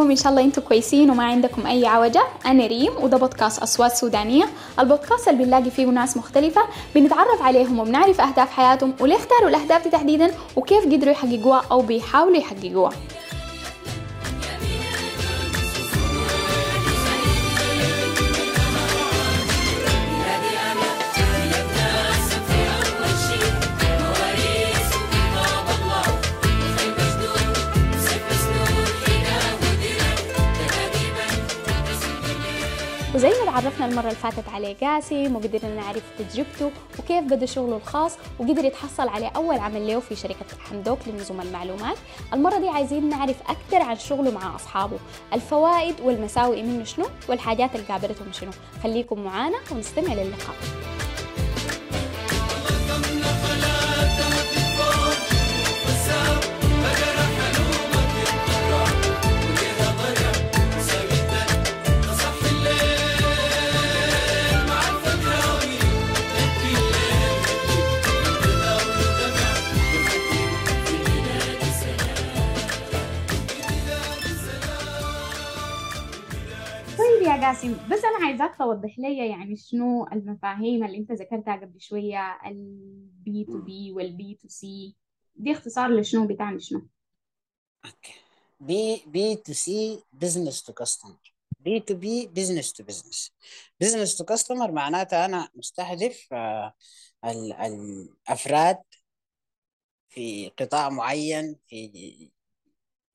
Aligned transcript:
ازيكم 0.00 0.10
إن 0.10 0.16
شاء 0.16 0.30
الله 0.32 0.44
أنتم 0.44 0.62
كويسين 0.62 1.10
وما 1.10 1.24
عندكم 1.24 1.66
أي 1.66 1.86
عوجة. 1.86 2.22
أنا 2.46 2.66
ريم 2.66 2.92
وده 3.02 3.16
بودكاست 3.16 3.62
أصوات 3.62 3.92
سودانية. 3.92 4.44
البودكاست 4.78 5.28
اللي 5.28 5.44
بنلاقي 5.44 5.70
فيه 5.70 5.86
ناس 5.86 6.16
مختلفة 6.16 6.60
بنتعرف 6.94 7.42
عليهم 7.42 7.78
وبنعرف 7.78 8.20
أهداف 8.20 8.50
حياتهم 8.50 8.94
وليه 9.00 9.16
اختاروا 9.16 9.48
الأهداف 9.48 9.84
دي 9.84 9.90
تحديدا 9.90 10.30
وكيف 10.56 10.84
قدروا 10.84 11.12
يحققوها 11.12 11.62
أو 11.70 11.80
بيحاولوا 11.82 12.36
يحققوها. 12.36 12.92
تعرفنا 33.60 33.86
المرة 33.86 34.02
اللي 34.02 34.14
فاتت 34.14 34.48
عليه 34.48 34.76
قاسم 34.76 35.36
وقدرنا 35.36 35.74
نعرف 35.74 36.02
تجربته 36.18 36.70
وكيف 36.98 37.24
بدأ 37.24 37.46
شغله 37.46 37.76
الخاص 37.76 38.16
وقدر 38.38 38.64
يتحصل 38.64 39.08
على 39.08 39.30
أول 39.36 39.58
عمل 39.58 39.86
له 39.86 40.00
في 40.00 40.16
شركة 40.16 40.46
حمدوك 40.70 40.98
لنظم 41.06 41.40
المعلومات. 41.40 41.96
المرة 42.32 42.58
دي 42.58 42.68
عايزين 42.68 43.08
نعرف 43.08 43.36
أكثر 43.48 43.82
عن 43.82 43.98
شغله 43.98 44.30
مع 44.30 44.56
أصحابه. 44.56 44.98
الفوائد 45.32 46.00
والمساوئ 46.00 46.62
منه 46.62 46.84
شنو؟ 46.84 47.06
والحاجات 47.28 47.74
اللي 47.74 47.86
قابلتهم 47.86 48.32
شنو؟ 48.32 48.50
خليكم 48.82 49.20
معانا 49.20 49.58
ونستمع 49.72 50.14
للقاء. 50.14 50.56
يا 77.50 77.54
قاسم 77.54 77.72
بس 77.72 78.04
أنا 78.04 78.26
عايزاك 78.26 78.56
توضح 78.58 78.98
لي 78.98 79.28
يعني 79.28 79.56
شنو 79.56 80.06
المفاهيم 80.12 80.84
اللي 80.84 80.98
أنت 80.98 81.12
ذكرتها 81.12 81.56
قبل 81.56 81.80
شوية 81.80 82.38
ال 82.46 82.95
B 82.95 83.44
to 83.44 83.58
B 83.58 83.92
وال 83.92 84.23
B 84.23 84.38
to 84.42 84.48
C 84.48 84.94
دي 85.36 85.52
اختصار 85.52 85.90
لشنو؟ 85.90 86.26
بتعني 86.26 86.60
شنو؟ 86.60 86.88
okay. 87.84 88.12
B 88.60 89.02
B 89.06 89.36
to 89.36 89.52
C 89.52 90.02
business 90.12 90.62
to 90.62 90.72
customer 90.72 91.34
B 91.60 91.80
to 91.80 91.94
B 91.94 92.26
business 92.26 92.72
to 92.72 92.84
business 92.84 93.32
business 93.80 94.16
to 94.16 94.24
customer 94.24 94.72
معناتها 94.72 95.24
أنا 95.24 95.48
مستهدف 95.54 96.28
آه، 96.32 96.74
ال- 97.24 97.52
الافراد 97.52 98.78
في 100.08 100.48
قطاع 100.48 100.88
معين 100.88 101.56
في 101.66 102.30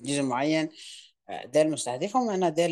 جزء 0.01 0.21
معين 0.21 0.69
آه، 1.29 1.45
ده 1.45 1.61
المستهدفهم 1.61 2.29
أنا 2.29 2.49
ده 2.49 2.65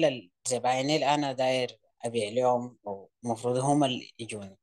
الزباين 0.46 0.90
اللي 0.90 1.14
أنا 1.16 1.32
داير 1.34 1.80
أبيع 2.06 2.30
لهم 2.30 2.78
أو 2.88 3.10
المفروض 3.26 3.58
هم 3.58 3.84
اللي 3.84 4.12
يجوني. 4.20 4.58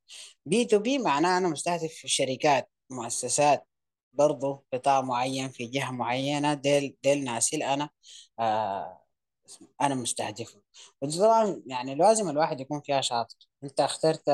B 0.47 0.65
to 0.65 0.79
B 0.79 0.99
معناه 0.99 1.39
أنا 1.39 1.49
مستهدف 1.49 1.93
شركات 2.07 2.71
مؤسسات 2.91 3.67
برضو 4.13 4.65
قطاع 4.73 5.01
معين 5.01 5.49
في 5.51 5.67
جهة 5.67 5.91
معينة 5.91 6.55
ديل 6.55 6.97
ديل 7.03 7.25
ناس 7.25 7.55
اللي 7.55 7.75
أنا 7.75 7.91
آه 8.41 9.03
أنا 9.81 9.95
مستهدفهم 9.95 10.63
ودي 11.03 11.19
طبعا 11.19 11.63
يعني 11.67 11.95
لازم 11.95 12.29
الواحد 12.31 12.61
يكون 12.61 12.81
فيها 12.81 13.01
شاطر. 13.01 13.37
إنت 13.65 13.81
اخترت 13.81 14.31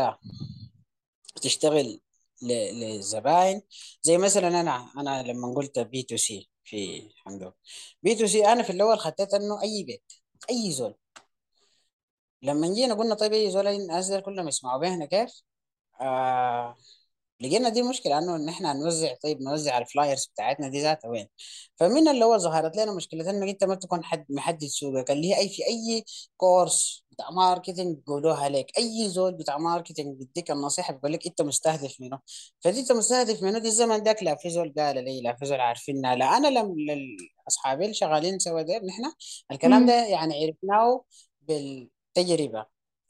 تشتغل 1.43 2.01
للزباين 2.43 3.63
زي 4.03 4.19
مثلا 4.19 4.49
أنا 4.61 4.93
أنا 4.99 5.23
لما 5.23 5.55
قلت 5.55 5.79
B 5.79 6.03
to 6.03 6.17
C 6.17 6.51
في 6.65 7.11
حمدو 7.17 7.53
B 8.03 8.15
to 8.15 8.27
C 8.27 8.47
أنا 8.47 8.63
في 8.63 8.71
الأول 8.71 8.99
خطيت 8.99 9.35
إنه 9.35 9.63
أي 9.63 9.85
بيت 9.85 10.13
أي 10.51 10.73
زول 10.73 10.95
لما 12.47 12.75
جينا 12.75 12.95
قلنا 12.95 13.15
طيب 13.15 13.33
اي 13.33 13.51
زول 13.51 13.67
الناس 13.67 14.09
دول 14.11 14.21
كلهم 14.21 14.49
يسمعوا 14.49 14.81
بينا 14.81 15.07
كيف؟ 15.07 15.43
آه 16.01 16.77
لقينا 17.41 17.69
دي 17.69 17.83
مشكلة 17.83 18.19
إنه 18.19 18.37
إن 18.37 18.49
إحنا 18.49 18.73
نوزع 18.73 19.15
طيب 19.23 19.43
نوزع 19.43 19.79
ال 19.79 19.86
flyers 19.86 20.27
بتاعتنا 20.27 20.69
دي 20.69 20.83
ذاتها 20.83 21.09
وين؟ 21.09 21.29
فمن 21.77 22.09
اللي 22.09 22.25
هو 22.25 22.39
ظهرت 22.39 22.77
لنا 22.77 22.95
مشكلة 22.95 23.31
إنك 23.31 23.49
أنت 23.49 23.65
ما 23.65 23.75
تكون 23.75 24.05
حد 24.05 24.27
محدد 24.31 24.65
سوقك 24.67 25.11
اللي 25.11 25.29
هي 25.35 25.39
أي 25.39 25.49
في 25.49 25.67
أي 25.67 26.05
كورس 26.37 27.05
بتاع 27.13 27.31
marketing 27.31 27.97
بيقولوها 27.99 28.49
لك 28.49 28.79
أي 28.79 29.09
زول 29.09 29.35
بتاع 29.35 29.59
marketing 29.59 30.19
بيديك 30.19 30.51
النصيحة 30.51 30.93
بيقول 30.95 31.13
لك 31.13 31.27
أنت 31.27 31.43
مستهدف 31.43 31.97
منه. 32.01 32.21
فدي 32.61 32.81
أنت 32.81 32.93
مستهدف 32.93 33.43
منه 33.43 33.59
دي 33.59 33.69
الزمن 33.69 34.03
داك 34.03 34.23
لا 34.23 34.37
في 34.37 34.51
زول 34.51 34.75
قال 34.79 35.05
لي 35.05 35.21
لا 35.23 35.37
في 35.37 35.47
زول 35.47 35.61
عارفينها 35.61 36.15
لا 36.17 36.37
أنا 36.37 36.49
لم 36.49 36.75
اصحابي 37.49 37.85
اللي 37.85 37.95
شغالين 37.95 38.39
سوا 38.39 38.63
ده 38.63 38.79
نحن 38.79 39.13
الكلام 39.53 39.87
ده 39.87 40.07
يعني 40.07 40.45
عرفناه 40.47 41.05
بالتجربة 42.17 42.67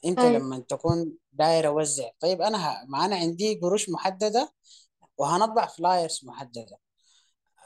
أنت 0.06 0.18
طيب 0.18 0.34
لما 0.36 0.58
تكون 0.60 1.12
داير 1.32 1.66
اوزع 1.68 2.10
طيب 2.20 2.42
أنا 2.42 2.58
ه... 2.82 2.84
ما 2.88 3.04
أنا 3.04 3.16
عندي 3.16 3.54
قروش 3.62 3.88
محددة 3.90 4.52
وهنطبع 5.18 5.66
flyers 5.66 6.20
محددة. 6.24 6.78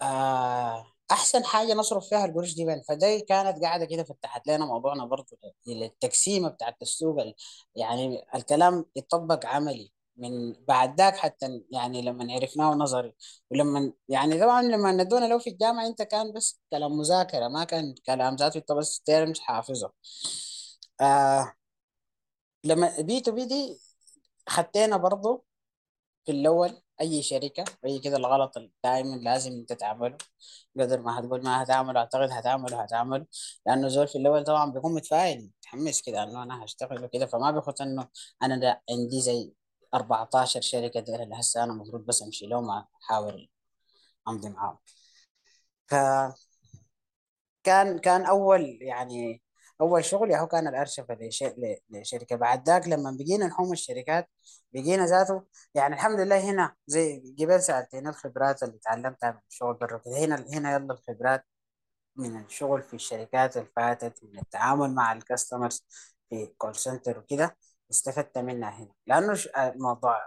آه 0.02 0.86
أحسن 1.10 1.44
حاجة 1.44 1.74
نصرف 1.74 2.08
فيها 2.08 2.24
القروش 2.24 2.54
دي 2.54 2.66
وين؟ 2.66 2.82
فدي 2.88 3.20
كانت 3.20 3.62
قاعدة 3.64 3.84
كده 3.84 4.04
فتحت 4.04 4.46
لنا 4.48 4.66
موضوعنا 4.66 5.04
برضو 5.04 5.36
للتقسيمة 5.66 6.48
بتاعت 6.48 6.76
السوق 6.82 7.20
ال- 7.22 7.34
يعني 7.76 8.24
الكلام 8.34 8.84
يطبق 8.96 9.46
عملي 9.46 9.92
من 10.16 10.52
بعد 10.68 10.98
ذاك 11.00 11.16
حتى 11.16 11.62
يعني 11.72 12.02
لما 12.02 12.34
عرفناه 12.34 12.74
نظري. 12.74 13.14
ولما 13.50 13.92
يعني 14.08 14.40
طبعا 14.40 14.62
لما 14.62 14.92
أدونا 14.92 15.26
له 15.26 15.38
في 15.38 15.50
الجامعة 15.50 15.86
أنت 15.86 16.02
كان 16.02 16.32
بس 16.32 16.60
كلام 16.70 16.98
مذاكرة 16.98 17.48
ما 17.48 17.64
كان 17.64 17.94
كلام 18.06 18.36
ذاته 18.36 18.58
أنت 18.58 18.72
بس 18.72 19.00
ترمز 19.00 19.40
حافظه 19.40 19.92
آه 21.00 21.54
لما 22.64 23.00
B 23.00 23.20
to 23.20 23.32
B 23.32 23.44
دي 23.46 23.80
خدتنا 24.48 24.96
برضو 24.96 25.44
في 26.26 26.32
الأول 26.32 26.82
أي 27.00 27.22
شركة 27.22 27.64
أي 27.86 27.98
كده 28.00 28.16
الغلط 28.16 28.54
دائما 28.84 29.16
لازم 29.16 29.52
أنت 29.52 29.72
تعمله. 29.72 30.18
قدر 30.80 31.02
ما 31.02 31.20
هتقول 31.20 31.44
ما 31.44 31.64
هتعمله 31.64 32.00
أعتقد 32.00 32.30
هتعمله 32.32 32.82
هتعمله. 32.82 33.26
لأنه 33.66 33.88
زول 33.88 34.08
في 34.08 34.18
الأول 34.18 34.44
طبعا 34.44 34.72
بيكون 34.72 34.94
متفائل 34.94 35.50
متحمس 35.60 36.02
كده 36.02 36.22
إنه 36.24 36.42
أنا 36.42 36.64
هشتغل 36.64 37.04
وكده. 37.04 37.26
فما 37.26 37.50
بياخد 37.50 37.82
إنه 37.82 38.08
أنا 38.42 38.56
ده 38.60 38.82
عندي 38.90 39.20
زي 39.22 39.52
14 39.94 40.60
شركة 40.62 41.00
دي 41.00 41.16
اللي 41.16 41.36
هسه 41.40 41.64
أنا 41.64 41.72
المفروض 41.72 42.06
بس 42.06 42.22
أمشي 42.22 42.46
لهم 42.46 42.70
أحاول 42.70 43.48
أمضي 44.28 44.50
معاهم. 44.50 44.78
كان 47.64 47.98
كان 47.98 48.26
أول 48.26 48.78
يعني 48.82 49.42
أول 49.80 50.04
شغل 50.04 50.32
هو 50.32 50.46
كان 50.46 50.68
الارشفه 50.68 51.18
لشركة. 51.90 52.36
بعد 52.36 52.68
ذاك 52.68 52.88
لما 52.88 53.16
بقينا 53.20 53.46
نحوم 53.46 53.72
الشركات 53.72 54.28
بقينا 54.72 55.06
ذاته 55.06 55.44
يعني 55.74 55.94
الحمد 55.94 56.20
لله 56.20 56.50
هنا 56.50 56.74
زي 56.86 57.20
جبال 57.38 57.62
سالتين 57.62 58.08
الخبرات 58.08 58.62
اللي 58.62 58.78
تعلمتها 58.78 59.30
من 59.32 59.38
الشغل 59.50 59.74
برا 59.74 60.02
هنا 60.06 60.46
هنا 60.54 60.72
يلا 60.74 60.94
الخبرات 60.94 61.46
من 62.16 62.40
الشغل 62.44 62.82
في 62.82 62.94
الشركات 62.94 63.56
اللي 63.56 63.68
فاتت 63.76 64.24
من 64.24 64.38
التعامل 64.38 64.94
مع 64.94 65.12
ال 65.12 65.19
customers 65.19 65.86
في 66.30 66.46
call 66.58 66.76
center 66.76 67.18
وكده 67.18 67.56
استفدت 67.90 68.38
منها 68.38 68.70
هنا. 68.70 68.94
لأنه 69.06 69.38
موضوع 69.56 70.20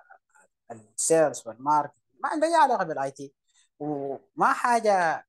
ال 0.71 0.83
sales 0.83 1.43
وال 1.47 1.59
market 1.59 1.93
ما 2.23 2.29
عنده 2.29 2.47
أي 2.47 2.55
علاقة 2.55 2.83
بال 2.83 3.11
IT 3.11 3.33
وما 3.79 4.53
حاجة 4.53 5.25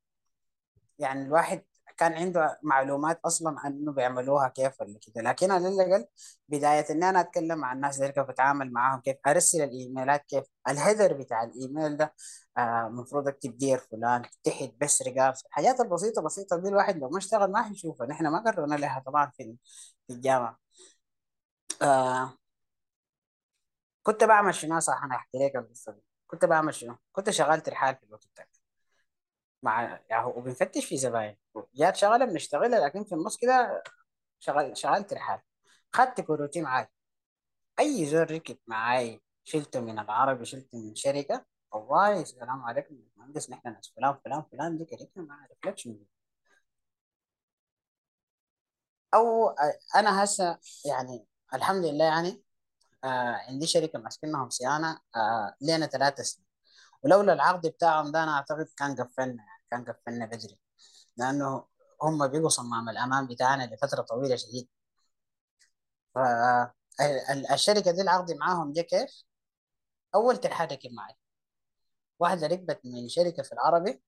يعني 0.99 1.23
الواحد 1.23 1.65
كان 1.97 2.13
عنده 2.13 2.59
معلومات 2.63 3.21
أصلا 3.25 3.57
إنه 3.67 3.93
بيعملوها 3.93 4.49
كيف 4.49 4.81
ولا 4.81 4.99
كده. 5.03 5.23
لكن 5.23 5.51
على 5.51 5.69
الأقل 5.69 6.07
بداية 6.49 6.87
ان 6.91 7.03
أنا 7.05 7.21
أتكلم 7.21 7.59
مع 7.59 7.73
الناس 7.73 7.99
دي 8.01 8.09
كيف 8.13 8.29
أتعامل 8.31 8.73
معاهم 8.73 9.01
كيف 9.01 9.17
أرسل 9.27 9.63
الإيميلات 9.63 10.25
كيف 10.29 10.45
ال 10.69 10.75
header 10.75 11.13
بتاع 11.13 11.43
الإيميل 11.45 11.97
ده 11.97 12.15
آه، 12.59 12.87
المفروض 12.87 13.29
أكتب 13.29 13.59
dear 13.59 13.79
فلان 13.79 14.23
تحت 14.45 14.71
best 14.81 15.03
regards 15.03 15.43
الحاجات 15.47 15.81
البسيطة 15.81 16.23
بسيطة 16.23 16.57
دي 16.57 16.69
الواحد 16.69 16.97
لو 16.99 17.09
ما 17.11 17.19
اشتغل 17.19 17.51
ما 17.53 17.63
حيشوفها. 17.63 18.07
نحن 18.07 18.27
ما 18.29 18.39
قررنا 18.47 18.75
لها 18.75 19.03
طبعا 19.07 19.31
في 19.37 19.57
في 20.09 20.13
الجامعة. 20.15 20.59
آه 21.83 22.37
كنت 24.03 24.25
بعمل 24.25 24.55
شنو؟ 24.55 24.81
صح 24.81 25.03
أنا 25.05 25.15
احكي 25.17 25.39
لك 25.39 25.57
القصة 25.57 25.93
دي 25.93 26.03
كنت 26.27 26.45
بعمل 26.45 26.75
شنو؟ 26.75 26.97
كنت 27.13 27.31
شغال 27.31 27.63
ترحال 27.63 27.97
في 27.97 28.03
الوقت 28.07 28.29
ده. 28.39 28.49
مع 29.63 30.01
يعني 30.11 30.25
وبنفتش 30.27 30.85
في 30.87 30.97
زباين. 30.97 31.37
جات 31.75 31.97
شغلة 31.97 32.25
بنشتغلها 32.25 32.81
لكن 32.87 33.05
في 33.05 33.15
النص 33.15 33.37
كده 33.37 33.83
شغل 34.41 34.77
شغلة 34.77 35.13
ترحال 35.15 35.41
خدت 35.93 36.21
كروتي 36.21 36.63
معاي 36.63 36.89
أي 37.81 38.07
زول 38.07 38.31
ركب 38.31 38.59
معاي 38.67 39.23
شلته 39.45 39.81
من 39.81 39.99
العربي 39.99 40.45
شلته 40.45 40.79
من 40.79 40.95
شركة 40.95 41.45
والله 41.73 42.23
السلام 42.23 42.63
عليكم 42.63 42.97
مهندس 43.17 43.51
نحن 43.51 43.69
ناس 43.73 43.93
فلان 43.97 44.17
فلان 44.25 44.43
فلان 44.53 44.79
دي 44.79 44.85
كريتنا 44.85 45.49
لك 45.67 45.79
شنو 45.79 46.07
أو 49.15 49.51
أنا 49.97 50.25
هسه 50.25 50.59
يعني 50.87 51.27
الحمد 51.55 51.85
لله 51.85 52.05
يعني 52.05 52.43
آه 53.05 53.09
عندي 53.49 53.67
شركة 53.67 53.99
ماسكينهم 53.99 54.51
صيانة 54.51 55.01
آه 55.17 55.55
لنا 55.61 55.87
ثلاثة 55.87 56.23
سنين. 56.23 56.47
ولولا 57.05 57.33
العقد 57.35 57.69
بتاعهم 57.69 58.13
ده 58.13 58.25
أنا 58.25 58.33
أعتقد 58.37 58.69
كان 58.79 58.97
قفلنا 58.97 59.45
يعني 59.45 59.65
كان 59.71 59.85
قفلنا 59.95 60.27
بدري. 60.27 60.59
لأنه 61.17 61.65
هم 62.03 62.29
بيقوا 62.29 62.49
صمام 62.49 62.89
الامان 62.89 63.27
بتاعنا 63.27 63.75
لفترة 63.75 64.03
طويلة 64.03 64.37
شديد 64.37 64.69
فالشركه 66.15 67.91
دي 67.91 68.01
العقد 68.03 68.33
معاهم 68.33 68.73
جه 68.73 68.81
كيف؟ 68.81 69.25
أول 70.15 70.37
ترحال 70.37 70.73
ركب 70.73 70.93
معي. 70.93 71.15
واحدة 72.19 72.47
ركبت 72.47 72.81
من 72.85 73.09
شركة 73.09 73.43
في 73.43 73.53
العربي. 73.53 74.03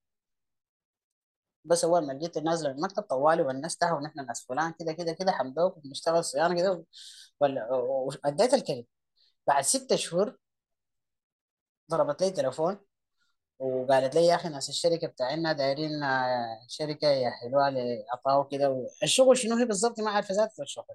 بس 1.65 1.83
أول 1.83 2.07
ما 2.07 2.13
لقيت 2.13 2.37
نازلة 2.37 2.69
من 2.69 2.75
المكتب 2.77 3.03
طوالي 3.03 3.41
ونستها 3.41 3.93
ونحن 3.93 4.25
ناس 4.25 4.45
فلان 4.45 4.73
كده 4.79 4.93
كده 4.93 5.13
كده 5.13 5.31
حمدوك 5.31 5.77
وبنشتغل 5.77 6.23
صيانة 6.23 6.55
كده 6.55 6.85
وأديت 7.39 8.53
الكلمة 8.53 8.85
بعد 9.47 9.63
ستة 9.63 9.95
شهور 9.95 10.37
ضربت 11.91 12.21
لي 12.23 12.31
تليفون 12.31 12.79
وقالت 13.59 14.15
لي 14.15 14.25
يا 14.25 14.35
أخي 14.35 14.49
ناس 14.49 14.69
الشركة 14.69 15.07
بتاعنا 15.07 15.53
دايرين 15.53 15.91
شركة 16.67 17.07
يحلوها 17.11 17.69
لعطاء 17.71 18.39
وكده 18.41 18.87
الشغل 19.03 19.37
شنو 19.37 19.55
هي 19.55 19.65
بالضبط 19.65 19.99
ما 19.99 20.11
عارفه 20.11 20.33
ذات 20.35 20.59
الشغل. 20.59 20.85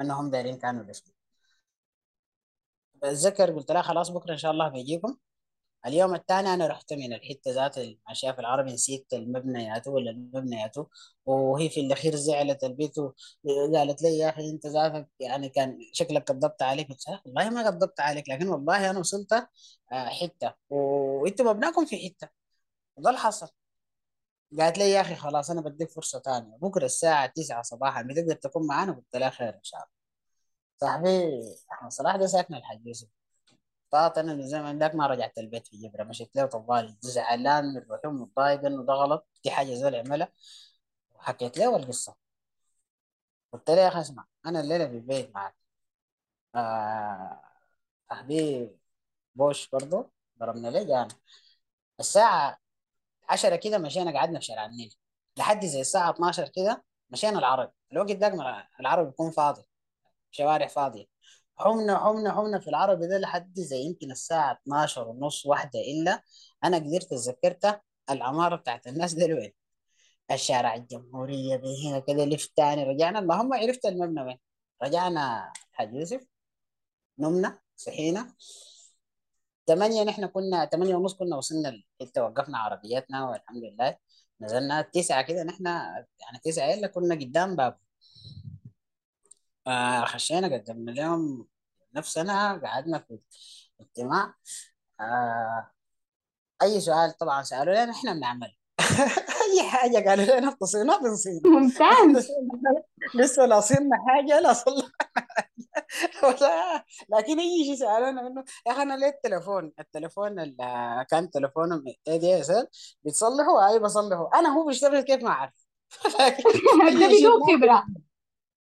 إنهم 0.00 0.30
دايرين 0.30 0.58
كانوا 0.58 0.82
الاسم 0.84 1.12
بتذكر 3.02 3.52
قلت 3.52 3.72
لها 3.72 3.82
خلاص 3.82 4.10
بكرة 4.10 4.32
إن 4.32 4.36
شاء 4.38 4.50
الله 4.50 4.68
بيجيكم 4.68 5.16
اليوم 5.86 6.14
الثاني 6.14 6.54
أنا 6.54 6.66
رحت 6.66 6.92
من 6.92 7.12
الحتة 7.12 7.50
ذات 7.50 7.78
المشاة 7.78 8.32
في 8.32 8.38
العربي 8.38 8.72
نسيت 8.72 9.06
المبنيات 9.12 9.88
ولا 9.88 10.10
المبنيات 10.10 10.74
وهي 11.26 11.68
في 11.70 11.80
الأخير 11.80 12.16
زعلت 12.16 12.64
البيت 12.64 12.98
وقالت 13.44 14.02
لي 14.02 14.18
يا 14.18 14.28
أخي 14.28 14.50
أنت 14.50 14.66
ذاتك 14.66 15.08
يعني 15.20 15.48
كان 15.48 15.78
شكلك 15.92 16.24
كذبت 16.24 16.62
عليك. 16.62 16.88
قلت 16.88 17.02
والله 17.26 17.50
ما 17.50 17.70
كذبت 17.70 18.00
عليك 18.00 18.28
لكن 18.28 18.48
والله 18.48 18.90
أنا 18.90 18.98
وصلت 18.98 19.32
آه، 19.32 19.48
حتة. 20.08 20.54
وأنتم 20.70 21.46
مبناكم 21.46 21.86
في 21.86 21.96
حتة. 22.08 22.28
وده 22.96 23.10
اللي 23.10 23.20
حصل. 23.20 23.48
قالت 24.60 24.78
لي 24.78 24.90
يا 24.90 25.00
أخي 25.00 25.14
خلاص 25.14 25.50
أنا 25.50 25.60
بديك 25.60 25.90
فرصة 25.90 26.20
ثانية 26.20 26.56
بكرة 26.56 26.84
الساعة 26.84 27.26
9 27.26 27.62
صباحا 27.62 28.02
بتقدر 28.02 28.34
تكون 28.36 28.66
معانا 28.66 28.92
قلت 28.92 29.16
لها 29.16 29.30
خير 29.30 29.48
إن 29.54 29.62
شاء 29.64 29.80
الله. 29.80 29.90
صاحبي 30.80 31.40
احمد 31.72 31.90
صلاح 31.92 32.16
ده 32.16 32.26
ساكن 32.26 32.54
الحاج 32.54 32.86
يوسف. 32.86 33.08
طلعت 33.94 34.18
أنا 34.18 34.34
من 34.34 34.48
زمان 34.48 34.78
ذاك 34.78 34.94
ما 34.94 35.06
رجعت 35.06 35.38
البيت 35.38 35.66
في 35.66 35.76
جبرة 35.76 36.04
مشيت 36.04 36.36
له 36.36 36.46
طوالي 36.46 36.96
زعلان 37.00 37.64
من 37.74 37.78
روحي 37.90 38.08
ومتضايق 38.08 38.64
إنه 38.66 38.82
ده 38.84 38.92
غلط؟ 38.92 39.28
دي 39.44 39.50
حاجة 39.50 39.74
زول 39.74 39.94
عملها 39.94 40.28
وحكيت 41.14 41.58
له 41.58 41.76
القصة 41.76 42.16
قلت 43.52 43.70
له 43.70 43.76
يا 43.82 43.88
أخي 43.88 44.00
اسمع 44.00 44.26
أنا 44.46 44.60
الليلة 44.60 44.86
في 44.88 44.92
البيت 44.96 45.34
معك. 45.34 45.56
آه 46.54 47.40
صاحبي 48.10 48.70
بوش 49.34 49.68
برضه 49.70 50.10
ضربنا 50.40 50.68
ليه؟ 50.68 50.82
جانا 50.84 51.08
الساعة 52.00 52.58
10 53.28 53.56
كده 53.56 53.78
مشينا 53.78 54.18
قعدنا 54.20 54.38
في 54.40 54.44
شارع 54.46 54.66
النيل. 54.66 54.94
لحد 55.38 55.66
زي 55.66 55.80
الساعة 55.80 56.10
12 56.10 56.48
كده 56.48 56.84
مشينا 57.10 57.38
العرب 57.38 57.72
الوقت 57.92 58.12
ده 58.12 58.28
العرب 58.80 59.06
بيكون 59.06 59.30
فاضي 59.30 59.62
شوارع 60.32 60.66
فاضية. 60.68 61.13
حمنا 61.56 61.98
حمنا 61.98 62.32
حمنا 62.32 62.58
في 62.58 62.68
العربي 62.68 63.06
ده 63.06 63.18
لحد 63.18 63.60
زي 63.60 63.76
يمكن 63.80 64.10
الساعة 64.10 64.52
12 64.52 65.08
ونص 65.08 65.46
واحدة 65.46 65.80
إلا 65.80 66.22
أنا 66.64 66.76
قدرت 66.76 67.04
تذكرت 67.10 67.80
العمارة 68.10 68.56
بتاعت 68.56 68.86
الناس 68.86 69.14
دي 69.14 69.32
وين 69.34 69.52
الشارع 70.32 70.74
الجمهورية 70.74 71.56
هنا 71.88 71.98
كده 72.00 72.24
لف 72.24 72.46
تاني 72.46 72.84
رجعنا 72.84 73.18
اللهم 73.18 73.54
عرفت 73.54 73.86
المبنى 73.86 74.22
وين. 74.22 74.38
رجعنا 74.82 75.52
حاج 75.72 75.94
يوسف 75.94 76.26
نمنا 77.18 77.58
صحينا. 77.76 78.34
ثمانية 79.66 80.02
نحن 80.04 80.26
كنا 80.26 80.66
ثمانية 80.66 80.94
ونص 80.96 81.14
كنا 81.14 81.36
وصلنا 81.36 81.68
الحتة 82.00 82.22
وقفنا 82.24 82.58
عربياتنا 82.58 83.30
والحمد 83.30 83.62
لله. 83.64 83.96
نزلنا 84.40 84.82
تسعة 84.82 85.22
كده 85.22 85.42
نحن 85.42 85.66
يعني 85.66 86.38
تسعة 86.44 86.74
إلا 86.74 86.86
كنا 86.86 87.14
قدام 87.14 87.56
باب. 87.56 87.78
آه 89.66 90.04
خشينا 90.04 90.54
قدمنا 90.56 90.90
لهم 90.90 91.46
نفسنا 91.94 92.60
قعدنا 92.64 92.98
في 92.98 93.18
اجتماع 93.80 94.34
آه 95.00 95.70
أي 96.62 96.80
سؤال 96.80 97.12
طبعا 97.18 97.42
سألوا 97.42 97.74
لنا 97.74 97.92
إحنا 97.92 98.12
بنعمل. 98.12 98.56
أي 99.52 99.62
حاجة 99.70 100.08
قالوا 100.08 100.24
لنا 100.40 100.48
اتصلنا 100.52 100.98
بنصير 100.98 101.40
ممتاز. 101.44 102.28
لسه 103.14 103.46
لا 103.46 103.60
صرنا 103.60 103.96
حاجة 104.08 104.40
لا 104.40 104.54
ولا 106.24 106.84
لكن 107.08 107.40
أي 107.40 107.64
شيء 107.64 107.74
سألونا 107.74 108.22
منه 108.22 108.44
يا 108.66 108.72
أخي 108.72 108.82
أنا 108.82 108.96
ليه 108.96 109.06
التليفون 109.08 109.72
التليفون 109.80 110.40
اللي 110.40 111.06
كان 111.10 111.30
تليفونهم 111.30 111.84
اي 112.08 112.18
دي 112.18 112.40
اس 112.40 112.50
ال 112.50 112.66
بتصلحوا 113.04 113.68
أي 113.72 113.78
بصلحوا 113.78 114.38
أنا 114.38 114.48
هو 114.48 114.66
بيشتغل 114.66 115.00
كيف 115.00 115.22
ما 115.22 115.30
أعرف. 115.30 115.52
لكن 116.20 117.00
ده 117.00 117.06
أي 117.06 117.18
شيء 117.18 117.28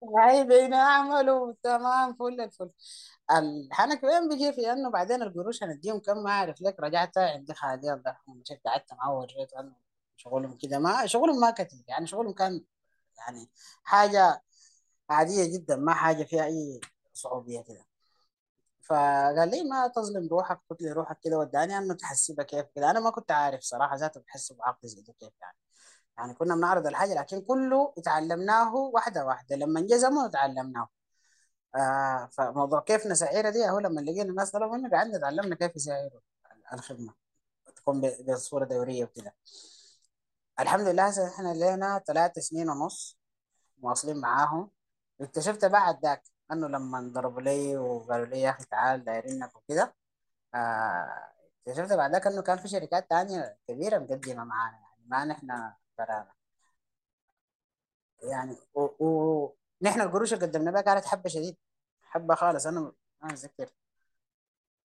خبرة 0.03 0.25
هاي 0.29 0.45
بنعمله 0.45 1.57
تمام 1.63 2.15
فل 2.15 2.41
الفل. 2.41 2.71
الحنك 3.33 4.05
وين 4.05 4.29
بيجي 4.29 4.53
في 4.53 4.73
إنه 4.73 4.91
بعدين 4.91 5.23
القروش 5.23 5.63
هنديهم 5.63 5.99
كم؟ 6.01 6.19
ما 6.25 6.31
أعرف 6.31 6.63
لك 6.63 6.81
رجعت 6.81 7.19
عندي 7.19 7.55
خالي 7.55 7.93
الله 7.93 8.03
يرحمه 8.11 8.35
مشيت 8.35 8.61
قعدت 8.67 8.93
معاه 8.95 9.15
ورجيت 9.19 9.53
انه 9.55 9.73
شغلهم 10.17 10.59
كده. 10.59 10.79
ما 10.79 11.07
شغلهم 11.07 11.41
ما 11.41 11.51
كتير. 11.51 11.85
يعني 11.89 12.07
شغلهم 12.07 12.33
كان 12.35 12.65
يعني 13.19 13.51
حاجة 13.85 14.43
عادية 15.11 15.55
جدا 15.59 15.77
ما 15.77 15.95
حاجة 15.95 16.25
فيها 16.25 16.45
أي 16.47 16.81
صعوبية 17.15 17.63
كده. 17.63 17.87
فقال 18.83 19.51
لي 19.51 19.65
ما 19.65 19.89
تظلم 19.89 20.29
روحك 20.29 20.61
قلت 20.71 20.83
لي 20.83 20.93
روحك 20.93 21.19
كده 21.23 21.39
وداني. 21.39 21.79
انه 21.79 21.95
تحسبها 21.95 22.45
كيف 22.45 22.67
كده. 22.77 22.91
أنا 22.91 23.01
ما 23.01 23.11
كنت 23.11 23.33
عارف 23.33 23.61
صراحة 23.63 23.97
ذاته 23.97 24.21
بحسب 24.21 24.57
عقد 24.63 24.87
زي 24.87 25.03
كيف 25.03 25.33
يعني. 25.43 25.57
يعني 26.19 26.35
كنا 26.35 26.55
بنعرض 26.55 26.87
الحاجة 26.87 27.15
لكن 27.15 27.41
كله 27.41 27.95
اتعلمناه 27.99 28.75
واحدة 28.75 29.27
واحدة. 29.27 29.57
لما 29.57 29.81
انجزموا 29.81 30.27
اتعلمناه. 30.27 30.89
آه 31.77 32.29
فموضوع 32.33 32.81
كيف 32.81 33.07
نسعيره 33.07 33.51
دي 33.51 33.71
هو 33.71 33.79
لما 33.79 34.01
لقينا 34.01 34.23
الناس 34.31 34.51
طلبوا 34.51 34.77
منه 34.77 34.91
قعدنا 34.91 35.17
اتعلمنا 35.19 35.57
كيف 35.57 35.77
يسعروا 35.77 36.21
الخدمة. 36.73 37.15
تكون 37.77 38.01
بصورة 38.29 38.65
دورية 38.65 39.05
وكده. 39.05 39.35
الحمد 40.61 40.89
لله 40.89 41.07
هسه 41.09 41.29
إحنا 41.29 41.55
لنا 41.55 41.99
ثلاث 42.07 42.39
سنين 42.39 42.71
ونص 42.71 43.19
مواصلين 43.79 44.21
معاهم. 44.21 44.71
واكتشفت 45.19 45.65
بعد 45.65 45.99
ذاك 46.05 46.23
إنه 46.53 46.69
لما 46.69 47.11
ضربوا 47.15 47.41
لي 47.43 47.77
وقالوا 47.77 48.27
لي 48.27 48.41
يا 48.41 48.51
أخي 48.51 48.65
تعال 48.65 49.05
دايرينك 49.05 49.57
وكده 49.57 49.95
آه 50.55 51.33
اكتشفت 51.69 51.93
بعد 51.93 52.13
ذاك 52.13 52.27
إنه 52.27 52.43
كان 52.43 52.59
في 52.59 52.69
شركات 52.69 53.11
تانية 53.11 53.59
كبيرة 53.69 53.99
مقدمة 53.99 54.45
معانا. 54.45 54.77
يعني 54.79 55.05
ما 55.07 55.25
نحن 55.25 55.73
برانا 56.05 56.33
يعني 58.23 58.57
و... 58.75 58.81
و... 59.07 59.55
القروش 59.87 60.33
اللي 60.35 60.47
قدمنا 60.47 60.71
بها 60.71 60.81
كانت 60.81 61.05
حبة 61.05 61.29
شديد 61.31 61.57
حبة 62.03 62.35
خالص. 62.35 62.67
أنا 62.67 62.81
ما 63.23 63.31
أتذكر. 63.33 63.71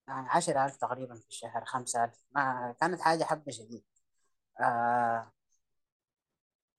يعني 0.09 0.29
عشرة 0.29 0.65
ألف 0.65 0.77
تقريبا 0.77 1.15
في 1.15 1.29
الشهر 1.29 1.65
خمسة 1.65 2.05
ألف. 2.05 2.25
ما 2.33 2.75
كانت 2.81 3.01
حاجة 3.01 3.25
حبة 3.25 3.53
شديد. 3.53 3.85
آه 4.61 5.33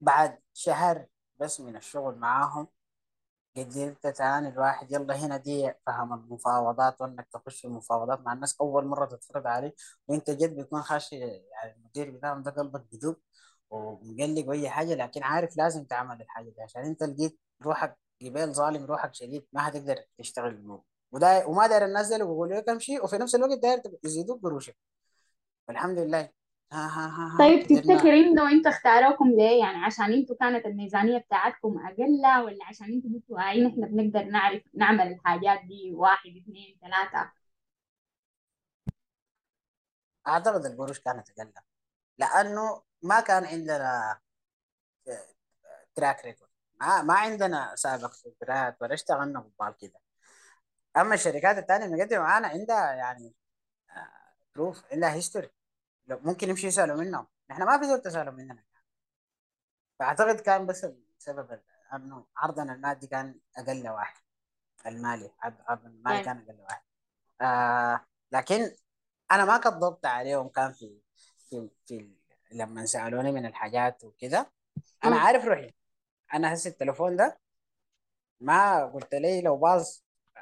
بعد 0.02 0.40
شهر 0.54 1.06
بس 1.40 1.60
من 1.62 1.76
الشغل 1.76 2.16
معاهم 2.16 2.68
قدرت 3.58 4.08
تاني 4.08 4.50
الواحد 4.50 4.92
يلا 4.92 5.16
هنا 5.18 5.38
دي 5.38 5.74
فهم 5.88 6.14
المفاوضات 6.14 7.02
وإنك 7.02 7.28
تخش 7.34 7.62
في 7.62 7.68
مفاوضات 7.68 8.22
مع 8.22 8.34
الناس. 8.34 8.58
أول 8.62 8.86
مرة 8.86 9.06
تتفرج 9.06 9.48
عليه 9.48 9.76
وإنت 10.08 10.32
جد 10.32 10.58
بتكون 10.62 10.82
خاش 10.84 11.14
يعني 11.14 11.76
المدير 11.78 12.12
بتاعهم 12.12 12.44
ده 12.44 12.52
قلبك 12.52 12.86
بدوب. 12.94 13.18
ومقلق 13.70 14.48
واي 14.50 14.70
حاجة 14.70 14.96
لكن 14.96 15.24
عارف 15.24 15.58
لازم 15.58 15.84
تعمل 15.86 16.22
الحاجة 16.22 16.50
دي 16.50 16.62
عشان 16.62 16.82
انت 16.86 17.04
لقيت 17.04 17.40
روحك 17.62 17.98
جبال 18.22 18.54
ظالم 18.56 18.86
روحك 18.86 19.14
شديد 19.14 19.46
ما 19.54 19.68
هتقدر 19.68 19.96
تشتغل 20.18 20.54
النور 20.54 20.82
وده 21.12 21.48
وما 21.48 21.68
داير 21.68 21.86
ننزل 21.88 22.24
وبقول 22.24 22.50
لك 22.50 22.70
امشي 22.70 23.00
وفي 23.00 23.18
نفس 23.18 23.36
الوقت 23.36 23.60
داير 23.60 23.82
يزيدوك 24.04 24.44
قروشك 24.44 24.78
والحمد 25.68 26.00
لله. 26.00 26.30
ها 26.74 26.88
ها 26.88 27.08
ها 27.08 27.34
ها. 27.34 27.38
طيب 27.40 27.68
تفتكر 27.68 28.14
انه 28.14 28.52
أنتوا 28.52 28.72
اختاروكم 28.72 29.30
ليه؟ 29.30 29.60
يعني 29.60 29.78
عشان 29.86 30.14
أنتوا 30.14 30.36
كانت 30.40 30.66
الميزانية 30.66 31.18
بتاعتكم 31.18 31.78
أقل 31.80 32.44
ولا 32.46 32.66
عشان 32.66 32.88
أنتوا 32.94 33.10
قلتوا 33.14 33.40
عايزين 33.40 33.68
إحنا 33.72 33.88
بنقدر 33.88 34.24
نعرف 34.24 34.64
نعمل 34.74 35.08
الحاجات 35.08 35.60
دي 35.66 35.92
واحد 35.94 36.30
اثنين 36.30 36.78
ثلاثة؟ 36.82 37.32
أعتقد 40.28 40.66
القروش 40.66 41.00
كانت 41.00 41.30
أقل. 41.40 41.52
لأنه 42.18 42.82
ما 43.02 43.20
كان 43.20 43.46
عندنا 43.46 44.20
track 45.96 46.26
record 46.26 46.52
ما 46.82 47.02
ما 47.02 47.14
عندنا 47.14 47.76
سابق 47.76 48.12
خبرات 48.12 48.78
ولا 48.82 48.94
اشتغلنا 48.94 49.40
قبال 49.40 49.78
كده 49.78 50.00
أما 50.98 51.16
الشركات 51.16 51.58
الثانية 51.58 51.86
المقدمه 51.86 52.20
معانا 52.20 52.48
عندها 52.48 52.94
يعني 52.94 53.36
proof 54.56 54.84
عندها 54.92 55.14
history 55.14 55.50
ممكن 56.08 56.50
يمشي 56.50 56.68
يسألوا 56.68 56.96
منهم. 56.98 57.28
نحن 57.50 57.64
ما 57.64 57.80
في 57.80 57.88
زول 57.88 58.02
تسالوا 58.02 58.34
مننا. 58.34 58.64
فأعتقد 60.00 60.40
كان 60.40 60.66
بس 60.66 60.86
بسبب 61.20 61.62
أنه 61.94 62.26
عرضنا 62.38 62.74
المادي 62.74 63.08
كان 63.08 63.40
أقل 63.58 63.90
واحد. 63.90 64.22
المالي 64.86 65.32
عرض 65.42 65.86
المالي 65.86 66.18
طيب 66.18 66.26
كان 66.26 66.46
أقل 66.50 66.60
واحد. 66.62 66.82
آه 67.42 68.06
لكن 68.32 68.76
أنا 69.32 69.46
ما 69.46 69.58
كذبت 69.58 70.06
عليهم 70.06 70.50
كان 70.50 70.74
في 70.74 71.02
في 71.50 71.70
في 71.86 72.16
لما 72.52 72.86
سألوني 72.86 73.32
من 73.32 73.46
الحاجات 73.46 74.04
وكده 74.04 74.52
أنا 75.04 75.16
عارف 75.16 75.46
روحي. 75.46 75.74
أنا 76.34 76.54
هسه 76.54 76.70
التليفون 76.70 77.16
ده 77.16 77.40
ما 78.40 78.86
قلت 78.86 79.16
لي 79.16 79.42
لو 79.42 79.58
باظ 79.58 79.90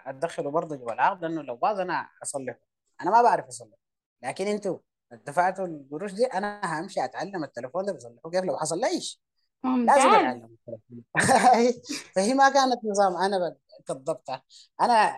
أدخله 0.06 0.52
برضه 0.52 0.76
جوا 0.76 0.94
العقد 0.94 1.22
لأنه 1.22 1.42
لو 1.42 1.56
باظ 1.56 1.80
أنا 1.80 2.10
أصلحه. 2.24 2.60
أنا 3.02 3.12
ما 3.12 3.22
بعرف 3.22 3.46
أصلحه. 3.46 3.78
لكن 4.22 4.48
أنتوا 4.48 4.78
دفعتوا 5.12 5.66
القروش 5.66 6.14
دي 6.14 6.26
أنا 6.26 6.80
همشي 6.82 7.06
أتعلم 7.06 7.44
التليفون 7.44 7.86
ده 7.86 7.94
بصلحه 7.94 8.30
كيف؟ 8.30 8.44
لو 8.44 8.58
حصل 8.58 8.80
لي 8.80 8.88
إيش. 8.88 9.22
لازم 9.64 10.10
أتعلم 10.10 10.58
التليفون. 10.68 11.04
فهي 12.16 12.34
ما 12.34 12.50
كانت 12.50 12.86
نظام 12.86 13.18
أنا 13.18 13.56
كضبطها 13.88 14.44
أنا 14.82 15.16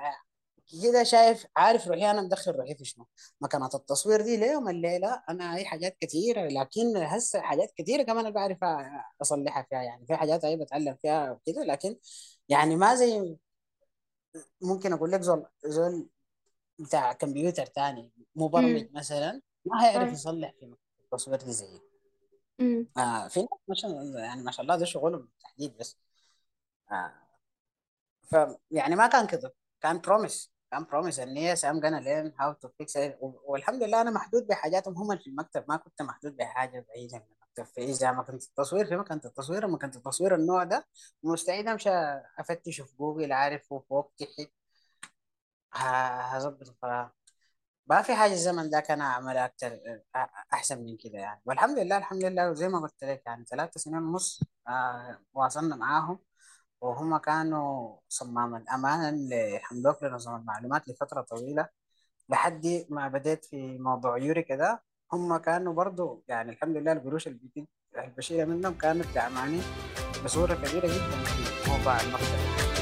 كده 0.83 1.03
شايف 1.03 1.45
عارف 1.55 1.88
روحي 1.88 2.12
أنا 2.12 2.21
مدخل 2.21 2.51
روحي 2.51 2.75
في 2.75 2.86
شنو؟ 2.86 3.07
مكانات 3.41 3.75
التصوير 3.75 4.21
دي 4.21 4.38
ليوم 4.38 4.69
الليلة 4.69 5.24
أنا 5.29 5.55
هي 5.57 5.65
حاجات 5.65 5.97
كثيره 6.01 6.41
لكن 6.47 6.97
هسه 6.97 7.41
حاجات 7.41 7.71
كثيره 7.77 8.03
كمان 8.03 8.19
أنا 8.19 8.29
بعرف 8.29 8.57
أصلحها 9.21 9.63
فيها 9.69 9.83
يعني. 9.83 10.05
في 10.07 10.15
حاجات 10.15 10.45
هي 10.45 10.57
بتعلم 10.57 10.95
فيها 11.01 11.31
وكده 11.31 11.63
لكن 11.63 11.97
يعني 12.50 12.75
ما 12.75 12.95
زي 12.95 13.38
ممكن 14.62 14.93
أقول 14.93 15.12
لك 15.12 15.21
زول 15.21 15.45
زول 15.65 16.09
بتاع 16.79 17.13
كمبيوتر 17.13 17.65
تاني 17.65 18.12
مبرمج 18.36 18.89
مثلا 18.93 19.41
ما 19.65 19.86
هيعرف 19.86 20.13
يصلح 20.13 20.51
في 20.59 20.75
التصوير 21.03 21.39
دي 21.41 21.51
زيي 21.51 21.81
آه 22.97 23.27
في 23.27 23.39
ناس 23.39 23.50
ما 23.67 23.75
شاء 23.75 23.91
الله 23.91 24.19
يعني 24.19 24.43
ما 24.43 24.51
شاء 24.51 24.62
الله 24.62 24.75
ده 24.75 24.86
شغلهم 24.86 25.21
بالتحديد 25.21 25.77
بس. 25.77 25.97
آه 26.91 27.13
ف 28.24 28.36
يعني 28.71 28.95
ما 28.95 29.07
كان 29.07 29.27
كده 29.27 29.53
كان 29.81 30.00
بروميس 30.00 30.51
كان 30.71 30.83
بروميس 30.83 31.19
ان 31.19 31.38
هي 31.38 31.55
سام 31.55 31.79
جانا 31.79 31.97
لين 31.97 32.33
هاو 32.39 32.53
تو 32.53 32.69
فيكس 32.77 32.97
والحمد 33.21 33.83
لله 33.83 34.01
أنا 34.01 34.12
محدود 34.12 34.47
بحاجاتهم 34.47 34.97
هم 34.97 35.17
في 35.17 35.27
المكتب 35.27 35.65
ما 35.69 35.77
كنت 35.77 36.01
محدود 36.01 36.38
بحاجة 36.38 36.86
بعيدة 36.89 37.17
من 37.17 37.24
المكتب. 37.25 37.74
في 37.75 37.81
اذا 37.83 38.12
ما 38.12 38.24
كنت 38.24 38.43
التصوير 38.43 38.86
في 38.86 38.95
مكان 38.97 39.21
التصوير 39.25 39.67
ما 39.67 39.77
كنت 39.77 39.95
التصوير 39.95 40.36
النوع 40.36 40.63
ده 40.63 40.88
مستعد 41.24 41.67
أمشي 41.67 41.89
أفتش 42.39 42.81
في 42.81 42.95
جوجل 42.97 43.31
عارف 43.31 43.67
فوق 43.69 44.12
تحت 44.17 44.50
ه- 45.74 46.36
هظبط 46.36 46.69
القرار. 46.69 47.12
ما 47.88 48.01
في 48.01 48.15
حاجة 48.15 48.31
الزمن 48.33 48.69
ده 48.69 48.79
كان 48.79 49.01
أعملها 49.01 49.45
أكتر 49.45 49.79
أحسن 50.53 50.83
من 50.86 50.97
كده 50.97 51.19
يعني. 51.19 51.41
والحمد 51.45 51.79
لله 51.79 51.97
الحمد 51.97 52.24
لله 52.25 52.51
وزي 52.51 52.67
ما 52.69 52.79
قلت 52.79 53.03
لك 53.03 53.24
يعني 53.25 53.45
ثلاث 53.45 53.77
سنين 53.77 53.97
ونص 54.03 54.43
آه 54.67 55.19
واصلنا 55.33 55.75
معاهم. 55.75 56.19
وهم 56.81 57.17
كانوا 57.17 57.98
صمام 58.10 58.55
الأمان 58.55 59.29
لحمدوك 59.29 60.03
لنظم 60.03 60.36
المعلومات 60.36 60.89
لفترة 60.89 61.22
طويلة 61.22 61.67
لحد 62.29 62.86
ما 62.89 63.07
بديت 63.07 63.46
في 63.46 63.77
موضوع 63.77 64.17
يوري 64.17 64.41
كده. 64.43 64.84
هم 65.13 65.38
كانوا 65.38 65.74
برضو 65.74 66.24
يعني 66.27 66.51
الحمد 66.51 66.77
لله 66.77 66.91
القروش 66.91 67.27
اللي 67.27 67.67
البشيرة 67.98 68.46
منهم 68.46 68.74
كانت 68.74 69.05
دعماني 69.15 69.62
بصورة 70.25 70.53
كبيرة 70.53 70.88
جدا 70.88 71.24
في 71.24 71.69
موضوع 71.69 72.01
المكتب 72.01 72.76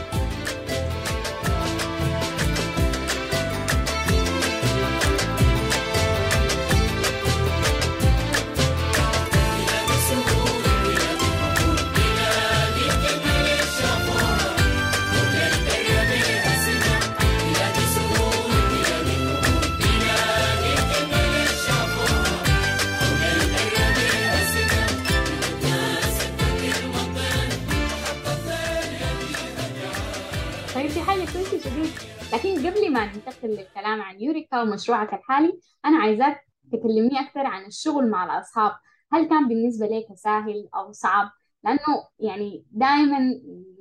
قبل 32.66 32.94
ما 32.94 33.06
ننتقل 33.06 33.50
للكلام 33.50 34.02
عن 34.02 34.22
يوريكا 34.22 34.62
ومشروعك 34.62 35.14
الحالي 35.14 35.60
أنا 35.86 35.98
عايزاك 35.98 36.46
تكلمني 36.72 37.20
أكثر 37.20 37.46
عن 37.46 37.66
الشغل 37.66 38.10
مع 38.10 38.26
الأصحاب 38.26 38.72
هل 39.14 39.30
كان 39.30 39.48
بالنسبة 39.48 39.88
لك 39.88 40.08
سهل 40.16 40.70
أو 40.76 40.92
صعب؟ 40.92 41.32
لأنه 41.64 41.80
يعني 42.20 42.66
دائما 42.72 43.20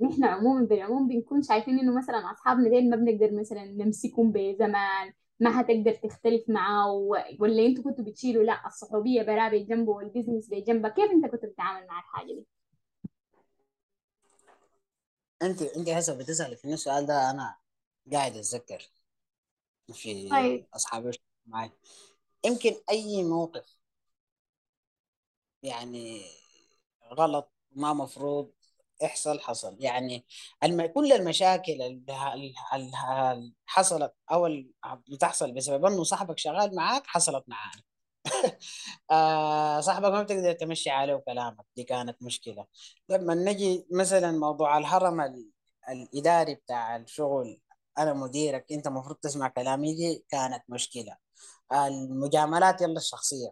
نحن 0.03 0.25
عموما 0.25 0.67
بالعموم 0.67 1.09
بنكون 1.09 1.43
شايفين 1.43 1.79
إنه 1.79 1.97
مثلا 1.99 2.33
أصحابنا 2.33 2.81
ما 2.81 2.97
بنقدر 2.97 3.41
مثلا 3.41 3.65
نمسكهم 3.65 4.33
بزمان 4.33 5.13
ما 5.41 5.61
هتقدر 5.61 5.95
تختلف 5.95 6.45
معاه 6.49 6.93
ولا 7.41 7.67
أنتوا 7.67 7.85
كنتوا 7.85 8.05
بتشيلوا 8.05 8.45
لا 8.45 8.67
الصحوبية 8.67 9.23
برا 9.23 9.49
بجنبه 9.49 9.93
والبزنس 9.93 10.49
بجنبه 10.51 10.89
كيف 10.89 11.11
أنت 11.11 11.27
كنت 11.27 11.45
بتتعامل 11.45 11.87
مع 11.87 11.99
الحاجة 11.99 12.27
دي؟ 12.27 12.47
انت 15.43 15.63
انت 15.63 15.89
هسه 15.89 16.19
بتسألي 16.19 16.57
في 16.57 16.73
السؤال 16.73 17.07
ده 17.07 17.31
أنا 17.31 17.64
قاعد 18.13 18.37
أتذكر 18.37 18.91
في 19.93 20.29
طيب. 20.31 20.67
اصحابي 20.75 21.11
معي 21.47 21.71
يمكن 22.45 22.73
أي 22.91 23.25
موقف 23.25 23.77
يعني 25.63 26.23
غلط 27.13 27.53
ما 27.73 27.93
مفروض 27.93 28.53
يحصل 29.03 29.41
حصل. 29.41 29.77
يعني 29.81 30.27
الم... 30.65 30.87
كل 30.87 31.13
المشاكل 31.13 31.83
اللي 31.83 33.53
حصلت 33.67 34.15
أو 34.33 34.49
بتحصل 35.09 35.53
بسبب 35.55 35.85
إنه 35.87 36.03
صاحبك 36.05 36.39
شغال 36.39 36.75
معاك 36.77 37.07
حصلت 37.07 37.45
معانا 37.49 37.83
آه 39.11 39.81
صاحبك 39.81 40.13
ما 40.13 40.23
بتقدر 40.23 40.53
تمشي 40.53 40.91
عليه 40.91 41.17
كلامك 41.17 41.67
دي 41.77 41.85
كانت 41.85 42.23
مشكلة. 42.23 42.67
لما 43.09 43.35
نجي 43.35 43.87
مثلا 43.93 44.33
موضوع 44.33 44.79
الهرم 44.79 45.21
ال... 45.21 45.51
الإداري 45.91 46.55
بتاع 46.55 46.97
الشغل 46.97 47.61
أنا 47.99 48.13
مديرك 48.13 48.73
أنت 48.73 48.87
المفروض 48.87 49.17
تسمع 49.17 49.49
كلامي 49.49 49.95
دي 49.95 50.25
كانت 50.29 50.63
مشكلة. 50.69 51.17
المجاملات 51.73 52.83
يلا 52.83 52.97
الشخصية. 52.99 53.49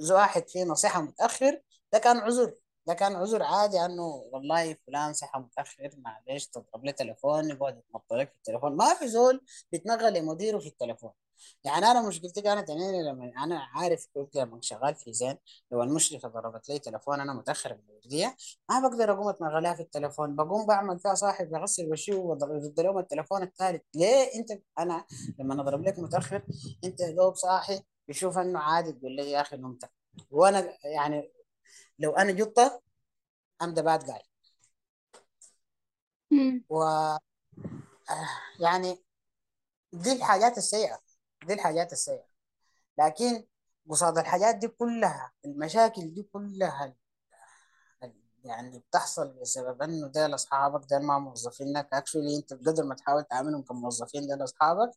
إذا 0.00 0.14
واحد 0.14 0.48
فيه 0.48 0.64
نصيحة 0.64 1.02
متأخر 1.02 1.62
ده 1.92 1.98
كان 1.98 2.16
عذر 2.18 2.54
ده 2.86 2.94
كان 2.94 3.16
عذر 3.16 3.42
عادي 3.42 3.84
إنه 3.84 4.02
والله 4.32 4.74
فلان 4.86 5.12
صحى 5.12 5.38
متأخر 5.40 5.90
معلش 5.98 6.46
تضرب 6.46 6.84
لي 6.84 6.92
تليفون 6.92 7.50
يقعد 7.50 7.78
يتنطط 7.78 8.12
لك 8.12 8.30
في 8.30 8.36
التليفون. 8.36 8.76
ما 8.76 8.94
في 8.94 9.08
زول 9.08 9.44
بيتنغل 9.72 10.14
لمديره 10.14 10.58
في 10.58 10.66
التليفون. 10.68 11.12
يعني 11.64 11.86
أنا 11.86 12.08
مشكلتي 12.08 12.42
كانت 12.42 12.68
يعني 12.68 13.02
لما 13.02 13.32
أنا 13.44 13.60
عارف 13.74 14.08
كنت 14.14 14.36
لما 14.36 14.58
شغال 14.62 14.94
في 14.94 15.12
زين. 15.12 15.36
لو 15.70 15.82
المشرفة 15.82 16.28
ضربت 16.28 16.68
لي 16.68 16.78
تليفون 16.78 17.20
أنا 17.20 17.34
متأخر 17.34 17.74
من 17.74 17.80
الورديه 17.88 18.36
ما 18.70 18.88
بقدر 18.88 19.12
أقوم 19.12 19.28
اتنغلها 19.28 19.74
في 19.74 19.82
التليفون 19.82 20.36
بقوم 20.36 20.66
بعمل 20.66 20.98
فيها 20.98 21.14
صاحب 21.14 21.50
بغسل 21.50 21.92
وشي 21.92 22.14
ويرد 22.14 22.80
لهم 22.80 22.98
التليفون 22.98 23.42
الثالث. 23.42 23.82
ليه؟ 23.94 24.34
انت 24.34 24.62
أنا 24.78 25.04
لما 25.38 25.62
أضرب 25.62 25.82
لك 25.82 25.98
متأخر 25.98 26.42
أنت 26.84 27.02
دوب 27.02 27.34
صاحي 27.34 27.82
بيشوف 28.08 28.38
إنه 28.38 28.58
عادي 28.58 28.92
تقول 28.92 29.16
لي 29.16 29.30
يا 29.30 29.40
أخي 29.40 29.56
نمت. 29.56 29.90
وأنا 30.30 30.78
يعني 30.84 31.32
لو 31.98 32.12
أنا 32.12 32.32
جطت 32.32 32.80
I'm 33.62 33.74
the 33.74 33.82
bad 33.82 34.04
guy. 34.06 34.22
و 36.68 36.84
يعني 38.60 39.04
دي 39.92 40.12
الحاجات 40.12 40.58
السيئة. 40.58 40.98
دي 41.44 41.52
الحاجات 41.54 41.92
السيئة. 41.92 42.26
لكن 42.98 43.44
قصاد 43.90 44.18
الحاجات 44.18 44.56
دي 44.56 44.68
كلها 44.68 45.32
المشاكل 45.46 46.14
دي 46.14 46.22
كلها 46.22 46.94
يعني 48.44 48.78
بتحصل 48.78 49.28
بسبب 49.40 49.82
إنه 49.82 50.08
ديل 50.08 50.34
أصحابك 50.34 50.88
ديل 50.88 51.02
ما 51.02 51.18
موظفينك 51.18 51.88
actually 51.92 52.36
أنت 52.36 52.54
بقدر 52.54 52.84
ما 52.84 52.94
تحاول 52.94 53.24
تعاملهم 53.24 53.62
كموظفين 53.62 54.26
ديل 54.26 54.44
أصحابك 54.44 54.90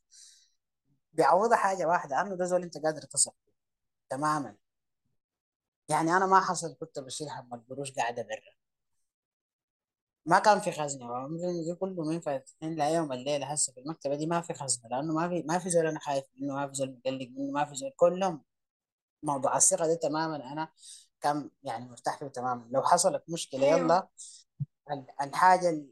بيعوضها 1.13 1.57
حاجة 1.57 1.85
واحدة. 1.87 2.21
إنه 2.21 2.35
ده 2.35 2.45
زول 2.45 2.63
أنت 2.63 2.77
قادر 2.77 3.01
فيه. 3.17 3.31
تماما. 4.09 4.55
يعني 5.89 6.17
أنا 6.17 6.25
ما 6.25 6.39
حصل 6.39 6.75
كنت 6.79 6.99
بشيل 6.99 7.27
هم 7.29 7.53
القروش 7.53 7.91
قاعدة 7.91 8.23
برا. 8.23 8.56
ما 10.27 10.39
كان 10.39 10.59
في 10.59 10.71
خزنة. 10.71 11.11
وعمري 11.11 11.63
دي 11.65 11.73
كله 11.75 12.03
من 12.03 12.19
فاتحين 12.19 12.75
ليوم 12.75 13.11
الليلة 13.13 13.45
هسه 13.51 13.73
في 13.73 13.79
المكتبة 13.79 14.15
دي 14.15 14.25
ما 14.25 14.41
في 14.41 14.53
خزنة 14.53 14.89
لأنه 14.89 15.13
ما 15.13 15.29
في 15.29 15.43
ما 15.43 15.59
في 15.59 15.69
زول 15.69 15.87
أنا 15.87 15.99
خايف 15.99 16.25
منه 16.41 16.55
ما 16.55 16.67
في 16.67 16.73
زول 16.73 16.89
مقلق 17.05 17.27
منه 17.37 17.51
ما 17.51 17.65
في 17.65 17.75
زول 17.75 17.91
كلهم 17.95 18.43
موضوع. 19.23 19.57
الثقة 19.57 19.87
دي 19.87 19.95
تماما 19.95 20.35
أنا 20.53 20.69
كان 21.21 21.49
يعني 21.63 21.89
مرتاح 21.89 22.19
فيه 22.19 22.27
تماما. 22.27 22.67
لو 22.71 22.83
حصلت 22.83 23.23
مشكلة 23.29 23.63
أيوه. 23.67 23.79
يلا. 23.79 24.07
ال- 24.91 25.07
الحاجة 25.21 25.69
ال 25.69 25.89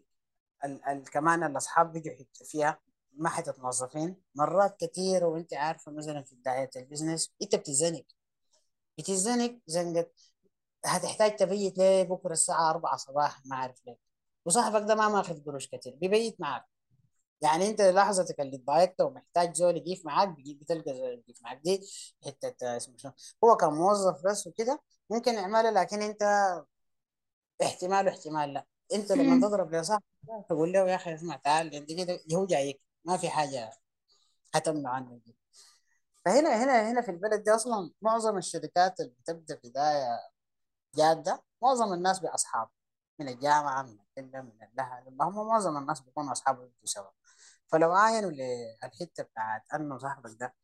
ال 0.66 0.86
ال 0.86 1.04
كمان 1.04 1.44
الأصحاب 1.44 1.92
بيجوا 1.94 2.14
فيها 2.46 2.80
ما 3.14 3.30
حتة 3.30 3.54
موظفين. 3.58 4.22
مرات 4.36 4.78
كتير 4.86 5.26
وأنت 5.26 5.54
عارفة 5.54 5.92
مثلا 5.92 6.24
في 6.24 6.36
بداية 6.36 6.70
البزنس 6.76 7.32
أنت 7.42 7.56
بتزنق. 7.56 8.06
بتزنق 8.98 9.58
زنقة. 9.68 10.10
هتحتاج 10.86 11.36
تبيت 11.36 11.78
ليه 11.78 12.04
بكرة 12.04 12.32
الساعة 12.34 12.70
4 12.70 12.98
صباحا 12.98 13.42
ما 13.46 13.56
أعرف 13.56 13.82
ليه. 13.88 14.05
وصاحبك 14.46 14.88
ده 14.88 14.96
ما 14.96 15.10
ماخذ 15.10 15.44
قروش 15.46 15.68
كتير 15.68 15.96
بيبيت 15.96 16.42
معك 16.42 16.66
يعني 17.42 17.70
انت 17.70 17.82
لحظتك 17.82 18.40
اللي 18.42 18.56
اتضايقت 18.58 19.02
ومحتاج 19.02 19.54
زول 19.56 19.78
يقيف 19.78 20.06
معاك 20.06 20.28
بيجي- 20.30 20.54
بتلقى 20.54 20.94
زول 20.96 21.10
يقيف 21.28 21.42
معاك 21.44 21.58
دي 21.64 21.82
حتة 22.26 22.78
اسمه 22.78 22.98
شنو 22.98 23.12
هو 23.44 23.56
كان 23.58 23.70
موظف 23.74 24.22
بس 24.26 24.48
وكده 24.48 24.82
ممكن 25.10 25.34
يعملها 25.34 25.72
لكن 25.72 26.02
انت 26.02 26.24
احتمال 27.64 28.06
واحتمال 28.08 28.54
لا 28.54 28.66
انت 28.94 29.12
لما. 29.12 29.48
تضرب 29.48 29.76
لصاحبك 29.76 30.04
تقول 30.50 30.72
له 30.74 30.80
يا 30.90 30.96
أخي 30.96 31.16
اسمع 31.16 31.36
تعال 31.36 31.76
انت 31.76 31.90
كده 31.92 32.20
هو 32.36 32.46
جايك 32.46 32.82
ما 33.06 33.18
في 33.18 33.30
حاجة 33.30 33.72
هتمنع 34.56 34.90
عنه 34.90 35.22
دي. 35.26 35.38
فهنا 36.26 36.64
هنا 36.64 36.92
هنا 36.92 37.02
في 37.02 37.12
البلد 37.12 37.44
دي 37.44 37.52
أصلا 37.56 37.92
معظم 38.02 38.38
الشركات 38.38 39.00
اللي 39.00 39.12
بتبدا 39.20 39.60
بداية 39.64 40.20
جادة 40.96 41.44
معظم 41.64 41.94
الناس 41.94 42.20
بأصحاب 42.20 42.70
من 43.20 43.30
الجامعة 43.30 43.84
من 43.84 44.00
العلم 44.18 44.46
من 44.46 44.64
الأهل. 44.74 45.08
هم 45.22 45.48
معظم 45.48 45.78
الناس 45.78 46.00
بيكونوا 46.02 46.32
أصحاب 46.32 46.56
يبدوا 46.56 46.86
سوا. 46.86 47.10
فلو 47.68 47.92
عاينوا 47.92 48.32
للحته 48.32 49.24
بتاعت 49.24 49.64
أنه 49.74 49.98
صاحبك 49.98 50.32
ده 50.40 50.56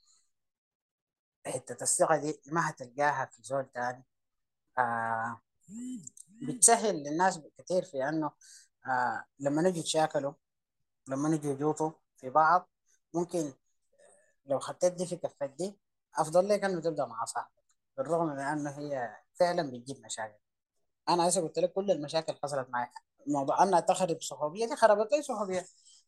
حتة 1.47 1.83
الثقة 1.83 2.17
دي 2.17 2.41
ما 2.51 2.69
هتلقاها 2.69 3.25
في 3.25 3.43
زول 3.43 3.65
تاني 3.73 4.05
آه 4.77 5.41
بتسهل 6.41 6.95
للناس 7.03 7.39
كثير 7.57 7.83
في 7.85 8.09
أنه 8.09 8.31
آه 8.87 9.25
لما 9.39 9.61
نجي 9.61 9.79
يتشاكلوا 9.79 10.33
لما 11.07 11.29
نجي 11.29 11.47
يجوطوا 11.47 11.91
في 12.17 12.29
بعض 12.29 12.69
ممكن 13.13 13.53
لو 14.45 14.59
خطيت 14.59 14.93
دي 14.93 15.05
في 15.05 15.15
كفة 15.15 15.45
دي 15.45 15.79
أفضل 16.17 16.49
لك 16.49 16.63
أنه 16.63 16.81
تبدأ 16.81 17.05
مع 17.05 17.25
صاحبك. 17.25 17.51
بالرغم 17.97 18.25
من 18.27 18.39
أنه 18.39 18.69
هي 18.79 19.17
فعلا 19.33 19.71
بتجيب 19.71 20.05
مشاكل. 20.05 20.39
أنا 21.09 21.29
هسه 21.29 21.41
قلت 21.41 21.59
لك 21.59 21.73
كل 21.73 21.91
المشاكل 21.91 22.33
حصلت 22.43 22.69
معي. 22.69 22.89
موضوع 23.27 23.63
انها 23.63 23.79
تخرب 23.79 24.21
صحوبية 24.21 24.65
دي 24.67 24.75
خربت 24.75 25.11
لي 25.13 25.21
صحوبية 25.21 25.65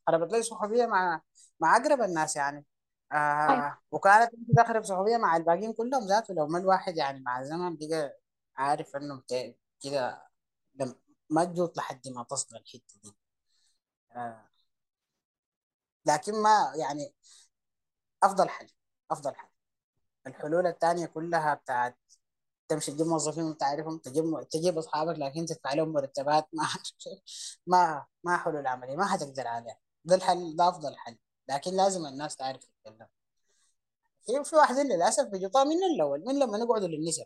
خربت 0.08 0.32
لي 0.34 0.44
صحوبية 0.44 0.86
مع 0.86 1.22
مع 1.60 1.78
أقرب 1.78 2.02
الناس 2.02 2.36
يعني. 2.36 2.66
آه 3.12 3.78
وكانت 3.92 4.32
تخرب 4.58 4.84
صحوبية 4.84 5.18
مع 5.18 5.36
الباقيين 5.38 5.74
كلهم 5.74 6.08
ذاته 6.08 6.34
لو 6.34 6.48
ما 6.48 6.60
الواحد 6.60 6.98
يعني 6.98 7.20
مع 7.20 7.40
الزمن 7.40 7.78
بقى 7.78 8.20
عارف 8.58 8.96
إنه 8.96 9.24
كده 9.84 10.24
ما 11.30 11.44
تجوط 11.46 11.78
لحد 11.78 12.08
ما 12.08 12.24
تصل 12.24 12.56
الحتة 12.56 12.96
دي. 13.04 13.16
آه. 14.16 14.50
لكن 16.06 16.42
ما 16.44 16.74
يعني 16.76 17.14
أفضل 18.24 18.50
حل 18.50 18.68
أفضل 19.12 19.36
حل. 19.36 19.48
الحلول 20.28 20.68
الثانية 20.68 21.06
كلها 21.06 21.54
بتاعت 21.54 21.98
تمشي 22.74 22.92
تجيب 22.92 23.08
موظفين 23.08 23.44
وانت 23.44 23.64
عارفهم 23.64 23.98
تجيب 23.98 24.48
تجيب 24.52 24.78
اصحابك 24.78 25.20
لكن 25.20 25.46
تدفع 25.46 25.74
لهم 25.74 25.94
مرتبات. 25.94 26.48
ما 26.54 26.68
ما 27.68 28.06
ما 28.24 28.38
حلول 28.38 28.68
عمليه 28.68 28.96
ما 28.96 29.06
حتقدر 29.06 29.48
عليها 29.48 29.78
ده 30.06 30.16
الحل 30.16 30.56
ده 30.56 30.70
أفضل 30.70 30.98
حل. 30.98 31.18
لكن 31.50 31.72
لازم 31.72 32.06
الناس 32.06 32.36
تعرف 32.36 32.58
تتكلم 32.58 33.08
في 34.26 34.44
في 34.44 34.56
واحدين 34.56 34.88
للأسف 34.88 35.24
بيجوا 35.28 35.64
من 35.64 35.84
الأول 35.96 36.24
من 36.28 36.40
لما 36.40 36.58
نقعدوا 36.58 36.88
للنسب. 36.88 37.26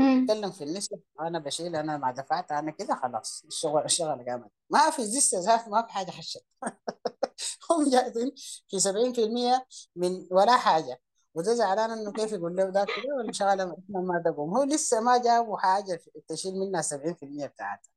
نتكلم 0.00 0.50
في 0.50 0.64
النسب 0.64 1.00
أنا 1.20 1.38
بشيل 1.38 1.76
أنا 1.76 1.96
ما 1.96 2.10
دفعت 2.12 2.52
أنا 2.52 2.70
كده 2.70 2.94
خلاص. 2.94 3.44
الشغل 3.48 3.84
الشغل 3.84 4.24
قامت 4.28 4.50
ما 4.70 4.90
في 4.90 5.04
زي 5.04 5.38
ذات 5.38 5.68
ما 5.68 5.82
في 5.82 5.92
حاجة 5.92 6.10
حشت 6.10 6.46
هم 7.70 7.90
جاهزين 7.90 8.32
في 8.68 8.80
70% 8.80 9.66
من 9.96 10.26
ولا 10.30 10.56
حاجة. 10.56 11.00
وده 11.34 11.54
زعلان 11.54 11.90
إنه 11.90 12.12
كيف 12.12 12.32
يقول 12.32 12.56
له 12.56 12.64
ده 12.70 12.84
كده 12.84 13.14
ولا 13.18 13.32
شغاله 13.32 13.64
إحنا 13.64 14.00
ما 14.00 14.22
تقوم 14.24 14.56
هو 14.56 14.62
لسه 14.64 15.00
ما 15.00 15.18
جابوا 15.22 15.58
حاجة 15.58 16.00
تشيل 16.28 16.54
منها 16.54 16.82
70% 16.82 17.46
بتاعتها 17.46 17.90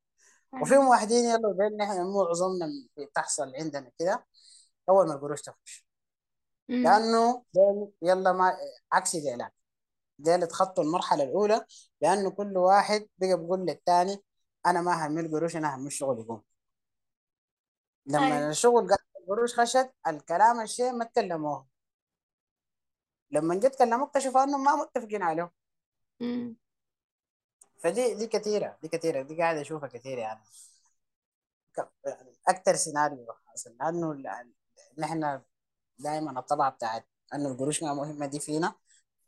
وفيهم 0.62 0.88
واحدين 0.88 1.24
يلا 1.24 1.36
اللي 1.68 1.84
إحنا 1.84 2.04
معظمنا 2.04 2.66
بتحصل 2.98 3.52
عندنا 3.56 3.90
كده. 3.98 4.26
أول 4.88 5.08
ما 5.08 5.14
القروش 5.14 5.42
تخش. 5.42 5.86
لأنه 6.84 7.42
يلا 8.02 8.32
ما 8.32 8.56
عكس 8.92 9.16
ديلك 9.16 9.52
ديل 10.18 10.42
اتخطوا 10.42 10.84
المرحلة 10.84 11.24
الأولى 11.24 11.64
لأنه 12.00 12.30
كل 12.30 12.56
واحد 12.58 13.08
بقى 13.18 13.36
بيقول 13.36 13.60
للثاني 13.66 14.22
أنا 14.66 14.80
ما 14.82 15.06
همل 15.06 15.30
قروش 15.32 15.56
أنا 15.56 15.76
همل 15.76 15.86
الشغل. 15.86 16.18
يقوم. 16.20 16.42
أي 18.08 18.12
لما 18.12 18.48
الشغل 18.50 18.88
قال 18.88 18.98
القروش 19.20 19.60
خشت 19.60 19.90
الكلام 20.06 20.60
الشيء 20.60 20.92
ما 20.92 21.04
تكلموه. 21.04 21.66
لما 23.30 23.54
جيت 23.54 23.76
كلموك 23.78 24.08
اكتشفوا 24.08 24.44
انهم 24.44 24.64
ما 24.64 24.76
متفقين 24.76 25.22
عليه. 25.22 25.52
فدي 27.78 28.14
دي 28.14 28.26
كثيره 28.26 28.78
دي 28.82 28.88
كثيره 28.88 29.22
دي 29.22 29.36
قاعد 29.36 29.56
أشوفها 29.56 29.88
كثير 29.88 30.18
يعني. 30.18 30.40
يعني 32.06 32.32
أكثر 32.48 32.74
سيناريو 32.76 33.32
حاصل 33.46 33.76
لأنه 33.80 34.22
نحن 34.98 35.40
دائما 35.98 36.40
الطبعه 36.40 36.70
بتاعت 36.70 37.06
انه 37.34 37.48
القروش 37.52 37.82
ما 37.82 37.94
مهمة 37.94 38.26
دي 38.26 38.40
فينا. 38.40 38.74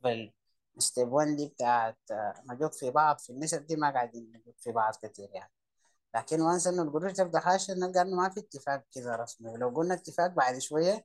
فال 0.04 0.40
step 0.40 1.12
1 1.12 1.36
دي 1.36 1.46
بتاعت 1.48 1.98
آه، 2.10 2.42
نجوط 2.50 2.74
في 2.74 2.90
بعض 2.90 3.18
في 3.18 3.30
النسب 3.30 3.66
دي 3.66 3.76
ما 3.76 3.90
قاعدين 3.90 4.32
نجوط 4.36 4.60
في 4.60 4.72
بعض 4.72 4.94
كثير 5.02 5.30
يعني. 5.32 5.52
لكن 6.14 6.40
once 6.40 6.66
إنه 6.66 6.82
القروش 6.82 7.12
تبدا 7.12 7.40
خاشة 7.40 7.74
نلقى 7.74 8.02
إنه 8.02 8.16
ما 8.16 8.28
في 8.30 8.40
اتفاق 8.40 8.84
كذا 8.94 9.16
رسمي. 9.16 9.48
ولو 9.50 9.68
قلنا 9.70 9.94
اتفاق 9.94 10.26
بعد 10.26 10.58
شوية 10.58 11.04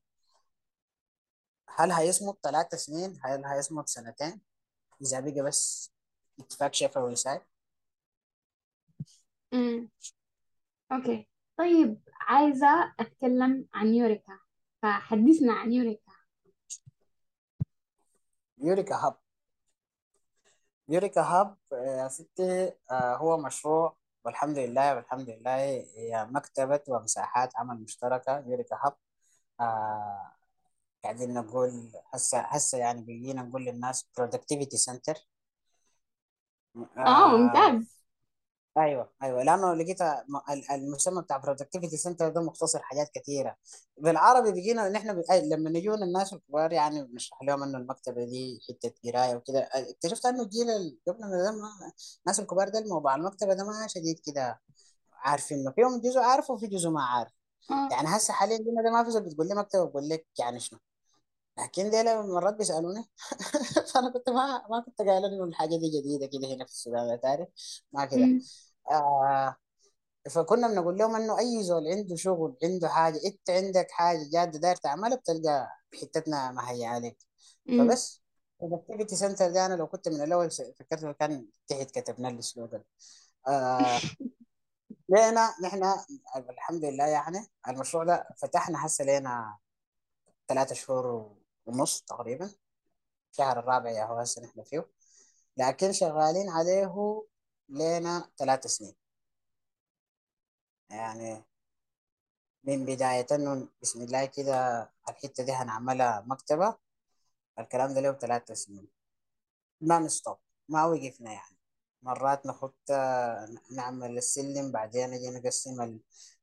هل 1.75 1.91
هيصمد 1.91 2.35
ثلاث 2.43 2.75
سنين؟ 2.75 3.19
هل 3.23 3.45
هيصمد 3.45 3.87
سنتين؟ 3.87 4.41
إذا 5.01 5.19
بقى 5.19 5.41
بس 5.41 5.93
اتفاق 6.39 6.73
شفوي 6.73 7.15
ساي 7.15 7.41
مم. 9.53 9.89
okay. 10.91 11.27
طيب 11.57 12.01
عايزة 12.21 12.93
أتكلم 12.99 13.67
عن 13.73 13.87
Eureka. 13.95 14.39
فحدثنا 14.81 15.53
عن 15.53 15.73
Eureka. 15.73 16.11
Eureka 18.57 18.95
Hub. 18.95 19.17
يوريكا 20.89 21.21
هاب 21.21 21.57
آه، 21.73 21.75
يا 22.03 22.07
ستي 22.07 22.71
آه، 22.91 23.15
هو 23.17 23.37
مشروع. 23.37 23.97
والحمد 24.25 24.57
لله 24.57 24.95
والحمد 24.95 25.29
لله 25.29 25.55
هي 25.97 26.27
مكتبة 26.31 26.81
ومساحات 26.87 27.55
عمل 27.57 27.81
مشتركة. 27.83 28.39
يوريكا 28.47 28.75
هاب 28.83 28.95
آه 29.59 30.32
قاعدين 31.03 31.33
نقول 31.33 31.91
هسه 32.13 32.39
هسه 32.39 32.77
يعني 32.77 33.01
بقينا 33.01 33.41
نقول 33.43 33.65
للناس 33.65 34.07
productivity 34.21 34.77
center. 34.91 35.17
آه 36.97 37.07
آه 37.07 37.37
ممتاز. 37.37 38.03
أيوه 38.77 39.09
أيوه 39.23 39.43
لأنه 39.43 39.73
لقيت 39.73 39.97
المسمى 40.71 41.21
بتاع 41.21 41.41
productivity 41.41 41.97
center 42.07 42.23
ده 42.23 42.41
مختصر 42.41 42.79
حاجات 42.83 43.09
كثيره 43.15 43.55
بالعربي 43.97 44.51
بقينا 44.51 44.89
نحن 44.89 45.13
ب... 45.21 45.23
أي 45.31 45.49
لما 45.49 45.69
نجونا 45.69 46.05
الناس 46.05 46.33
الكبار 46.33 46.71
يعني 46.73 47.03
بنشرح 47.03 47.43
لهم 47.43 47.63
إنه 47.63 47.77
المكتبة 47.77 48.25
دي 48.25 48.59
حتة 48.69 48.93
قراية 49.11 49.35
وكده. 49.35 49.69
اكتشفت 49.73 50.25
إنه 50.25 50.43
الجيل 50.43 50.67
ده 51.07 51.13
ما... 51.51 51.69
الناس 52.25 52.39
الكبار 52.39 52.69
ده 52.69 52.79
الموضوع 52.79 53.15
المكتبة 53.15 53.53
ده 53.53 53.63
ما 53.65 53.87
شديد 53.87 54.19
كده 54.25 54.61
عارفينه 55.13 55.71
فيهم 55.71 56.01
جزء 56.01 56.19
عارف 56.19 56.49
وفي 56.49 56.67
جزء 56.67 56.89
ما 56.89 57.03
عارف. 57.03 57.31
آه. 57.71 57.89
يعني 57.91 58.07
هسه 58.07 58.33
حاليا 58.33 58.57
قلنا 58.57 58.81
ده 58.83 58.91
ما 58.91 59.03
في 59.03 59.29
بتقول 59.29 59.47
لي 59.47 59.55
مكتبة 59.55 59.85
بقول 59.85 60.09
لك 60.09 60.27
يعني 60.39 60.59
شنو؟ 60.59 60.79
لكن 61.57 61.89
دي 61.89 62.03
مرات 62.03 62.53
بيسألوني. 62.55 63.09
فأنا 63.93 64.09
كنت 64.13 64.29
ما 64.29 64.67
ما 64.69 64.81
كنت 64.85 64.97
قايل 65.01 65.25
إنه 65.25 65.43
الحاجة 65.43 65.69
دي 65.77 65.89
جديدة 65.99 66.25
كده 66.27 66.47
هنا 66.55 66.65
في 66.65 66.71
السودان 66.71 67.19
تعرف 67.21 67.47
ما 67.93 68.05
كده. 68.05 68.35
آه 68.91 69.55
فكنا 70.31 70.67
بنقول 70.67 70.97
لهم 70.97 71.15
إنه 71.15 71.39
أي 71.39 71.63
زول 71.63 71.87
عنده 71.87 72.15
شغل 72.15 72.57
عنده 72.63 72.89
حاجة 72.89 73.19
أنت 73.25 73.49
عندك 73.49 73.91
حاجة 73.91 74.19
جادة 74.33 74.59
داير 74.59 74.75
تعملها 74.75 75.17
بتلقى 75.17 75.69
حتتنا 76.01 76.51
مهيئه 76.51 76.87
عليك. 76.87 77.17
فبس 77.77 78.23
ال 78.63 78.69
activity 78.69 79.15
center 79.15 79.51
ده 79.51 79.65
أنا 79.65 79.73
لو 79.75 79.87
كنت 79.87 80.09
من 80.09 80.21
الأول 80.23 80.51
فكرت 80.51 81.17
كان 81.19 81.47
تحت 81.67 81.91
كتبنا 81.99 82.27
لي 82.27 82.39
ال 82.39 82.45
slogan 82.45 82.83
آه 83.47 83.99
لينا 85.09 85.53
نحن 85.63 85.83
الحمد 86.49 86.85
لله 86.85 87.07
يعني 87.07 87.47
المشروع 87.67 88.03
ده 88.03 88.27
فتحنا 88.37 88.85
هسه 88.85 89.05
لنا 89.05 89.57
ثلاثة 90.47 90.75
شهور 90.75 91.35
ونص 91.65 92.01
تقريبا 92.01 92.51
الشهر 93.31 93.59
الرابع 93.59 93.89
يا 93.89 94.05
هو 94.05 94.19
هسه 94.19 94.41
نحن 94.43 94.63
فيه 94.63 94.89
لكن 95.57 95.91
شغالين 95.91 96.49
عليه 96.49 97.23
لنا 97.69 98.31
ثلاث 98.37 98.67
سنين. 98.67 98.95
يعني 100.89 101.43
من 102.63 102.85
بداية 102.85 103.27
إنه 103.31 103.67
بسم 103.81 104.01
الله 104.01 104.25
كده 104.25 104.81
الحتة 105.09 105.43
دي 105.45 105.51
هنعملها 105.51 106.21
مكتبة 106.27 106.77
الكلام 107.59 107.93
ده 107.93 108.01
له 108.01 108.13
ثلاث 108.13 108.51
سنين. 108.51 108.87
ما 109.81 109.99
نستوب 109.99 110.37
ما 110.69 110.85
وقفنا 110.85 111.31
يعني. 111.33 111.57
مرات 112.01 112.45
نخط 112.45 112.91
نعمل 113.71 114.17
السلم 114.17 114.71
بعدين 114.71 115.09
نجي 115.11 115.29
نقسم 115.29 115.99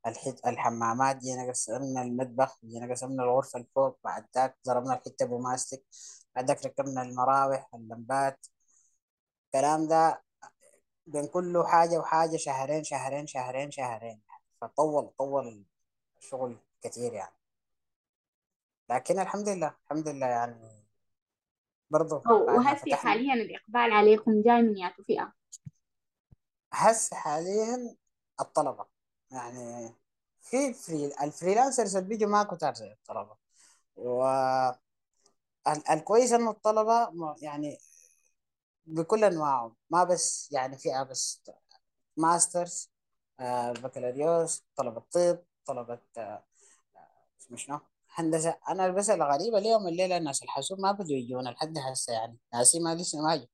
الحت 0.06 0.46
الحمامات 0.46 1.16
جينا 1.16 1.48
قسمنا 1.48 2.02
المطبخ 2.02 2.58
جينا 2.64 2.90
قسمنا 2.90 3.22
الغرفة 3.22 3.56
اللي 3.56 3.68
فوق 3.74 3.98
بعد 4.04 4.26
ذاك 4.34 4.56
ضربنا 4.66 4.94
الحتة 4.94 5.26
بماستك 5.26 5.84
بعد 6.36 6.44
ذاك 6.48 6.66
ركبنا 6.66 7.02
المراوح 7.02 7.74
اللمبات 7.74 8.46
الكلام 9.46 9.88
ده 9.88 10.22
بين 11.06 11.26
كل 11.26 11.64
حاجة 11.66 11.98
وحاجة 11.98 12.36
شهرين 12.36 12.84
شهرين 12.84 13.26
شهرين 13.26 13.70
شهرين. 13.70 14.20
فطول 14.60 15.08
طول 15.18 15.64
الشغل 16.18 16.58
كثير 16.82 17.12
يعني. 17.12 17.36
لكن 18.90 19.18
الحمد 19.18 19.48
لله 19.48 19.74
الحمد 19.84 20.08
لله 20.08 20.26
يعني. 20.26 20.84
برضه 21.90 22.22
وهسي 22.30 22.76
فتحنا 22.76 22.96
حاليا 22.96 23.34
الإقبال 23.34 23.92
عليكم 23.92 24.42
جاي 24.42 24.62
من 24.62 24.78
ياتو 24.78 25.02
فئة؟ 25.02 25.32
هسه 26.72 27.16
حاليا 27.16 27.96
الطلبة. 28.40 28.99
يعني 29.30 29.94
في 30.42 30.74
freelance 30.74 31.06
ال 31.22 31.28
freelancers 31.28 31.96
اللي 31.96 32.08
بيجوا 32.08 32.28
ما 32.30 32.42
كتار 32.44 32.74
زي 32.74 32.92
الطلبة. 32.92 33.36
والكويس 33.96 34.78
إنه 36.32 36.50
الطلبة 36.50 37.10
م- 37.10 37.34
يعني 37.42 37.78
بكل 38.86 39.24
أنواعهم 39.24 39.76
ما 39.90 40.04
بس 40.04 40.48
يعني 40.52 40.78
فئة 40.78 41.02
بس 41.02 41.42
masters 42.16 42.90
آه، 43.40 43.72
بكالوريوس 43.72 44.64
طلبة 44.76 45.02
طب 45.12 45.38
طلبة 45.66 45.98
آه، 46.18 46.44
اسمه 47.40 47.56
شنو؟ 47.56 47.80
هندسة. 48.14 48.58
أنا 48.68 48.88
بس 48.88 49.10
الغريبة 49.10 49.58
اليوم 49.58 49.88
الليلة 49.88 50.16
الناس 50.16 50.42
الحاسوب 50.42 50.80
ما 50.80 50.92
بدوا 50.92 51.16
يجونا 51.16 51.48
لحد 51.50 51.78
هسه 51.78 52.12
يعني 52.12 52.38
ناسي 52.54 52.80
ما 52.80 52.94
لسه 52.94 53.20
ما 53.22 53.36
جو 53.36 53.46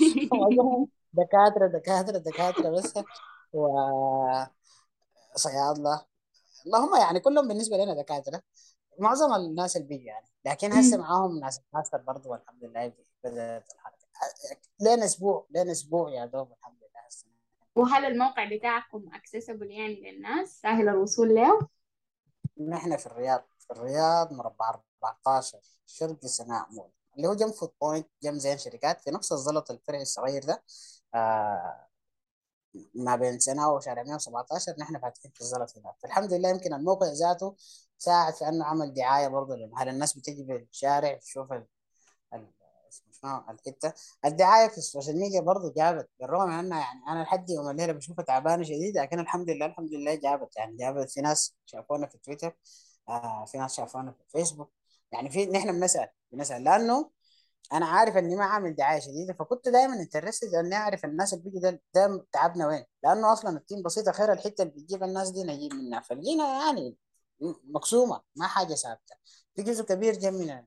معظمهم 0.32 0.88
دكاترة 1.12 1.66
دكاترة 1.66 2.18
دكاترة 2.18 2.70
بس 5.38 5.46
وصيادلة 5.46 6.04
اللهم 6.66 7.00
يعني 7.00 7.20
كلهم 7.20 7.48
بالنسبة 7.48 7.76
لنا 7.76 7.94
دكاترة. 8.02 8.42
معظم 8.98 9.34
الناس 9.34 9.78
بيجوا 9.78 10.04
يعني. 10.04 10.26
لكن 10.44 10.72
هسه. 10.72 10.96
معاهم 10.96 11.38
ناس 11.38 11.60
ماستر 11.72 11.98
برضه 11.98 12.30
والحمد 12.30 12.64
لله 12.64 12.92
بدأت 13.24 13.72
الحركة. 13.74 14.06
لين 14.80 15.02
أسبوع 15.02 15.46
لين 15.50 15.70
أسبوع 15.70 16.10
يا 16.10 16.26
دوب 16.26 16.52
الحمد 16.52 16.76
لله 16.76 17.06
هسه. 17.06 17.26
وهل 17.74 18.04
الموقع 18.04 18.56
بتاعكم 18.56 19.10
accessible 19.10 19.70
يعني 19.70 20.12
للناس؟ 20.12 20.60
سهل 20.60 20.88
الوصول 20.88 21.34
له؟ 21.34 21.68
نحن 22.68 22.96
في 22.96 23.06
الرياض 23.06 23.44
في 23.58 23.70
الرياض 23.70 24.32
مربع 24.32 24.80
14 25.04 25.58
شرق 25.86 26.26
سناء 26.26 26.66
مول. 26.70 26.90
اللي 27.16 27.28
هو 27.28 27.34
جنب 27.34 27.50
فوت 27.52 27.74
بوينت 27.80 28.08
جنب 28.22 28.34
زين 28.38 28.58
شركات 28.58 29.00
في 29.00 29.10
نفس 29.10 29.32
الزلط 29.32 29.70
الفرعي 29.70 30.02
الصغير 30.02 30.44
ده. 30.44 30.62
آه 31.14 31.87
ما 32.94 33.16
بين 33.16 33.38
سنة 33.38 33.68
وشارع 33.72 34.02
117 34.02 34.74
نحن 34.78 34.98
فاتحين 35.00 35.30
في 35.34 35.40
الزلط 35.40 35.78
هناك 35.78 35.94
فالحمد 36.02 36.32
لله 36.32 36.48
يمكن 36.48 36.74
الموقع 36.74 37.06
ذاته 37.06 37.56
ساعد 37.98 38.34
في 38.34 38.48
أنه 38.48 38.64
عمل 38.64 38.94
دعاية 38.94 39.28
برضه 39.28 39.56
لأن 39.56 39.88
الناس 39.88 40.18
بتجي 40.18 40.42
بالشارع 40.42 41.14
تشوف 41.18 41.52
ال- 41.52 41.66
ال- 42.34 42.52
الحتة؟ 43.50 43.92
الدعاية 44.24 44.68
في 44.68 44.78
ال 44.78 44.84
social 44.84 45.18
media 45.20 45.40
برضه 45.40 45.72
جابت 45.76 46.08
بالرغم 46.20 46.48
من 46.48 46.54
انها 46.54 46.78
يعني 46.80 47.00
أنا 47.08 47.22
لحد 47.22 47.50
يوم 47.50 47.70
الليلة 47.70 47.92
بشوفها 47.92 48.24
تعبانة 48.24 48.62
شديد 48.62 48.98
لكن 48.98 49.20
الحمد 49.20 49.50
لله 49.50 49.66
الحمد 49.66 49.94
لله 49.94 50.14
جابت 50.14 50.56
يعني 50.56 50.76
جابت 50.76 51.10
في 51.10 51.20
ناس 51.20 51.54
شافونا 51.66 52.06
في 52.06 52.18
تويتر 52.18 52.56
آه 53.08 53.44
في 53.44 53.58
ناس 53.58 53.74
شافونا 53.76 54.12
في 54.12 54.24
فيسبوك. 54.38 54.72
يعني 55.12 55.30
في 55.30 55.46
نحن 55.46 55.72
بنسأل 55.80 56.08
بنسأل 56.32 56.64
لأنه 56.64 57.10
أنا 57.72 57.86
عارف 57.86 58.16
إني 58.16 58.36
ما 58.36 58.44
عامل 58.44 58.74
دعاية 58.74 59.00
شديدة 59.00 59.34
فكنت 59.34 59.68
دائما 59.68 59.94
interested 59.94 60.54
إني 60.54 60.74
أعرف 60.74 61.04
الناس 61.04 61.32
اللي 61.34 61.44
بيجوا 61.44 61.60
ده, 61.60 61.82
ده 61.94 62.26
تعبنا 62.32 62.66
وين؟ 62.66 62.84
لأنه 63.04 63.32
أصلا 63.32 63.56
التيم 63.58 63.82
بسيطة 63.82 64.12
خير 64.12 64.32
الحتة 64.32 64.62
اللي 64.62 64.72
بتجيب 64.74 65.02
الناس 65.02 65.30
دي 65.30 65.42
نجيب 65.44 65.74
منها 65.74 66.00
فلقينا 66.00 66.44
يعني 66.64 66.96
مقسومة 67.64 68.22
ما 68.36 68.46
حاجة 68.46 68.74
ثابتة. 68.74 69.16
في 69.54 69.62
جزء 69.62 69.84
كبير 69.84 70.14
جا 70.14 70.30
من 70.30 70.64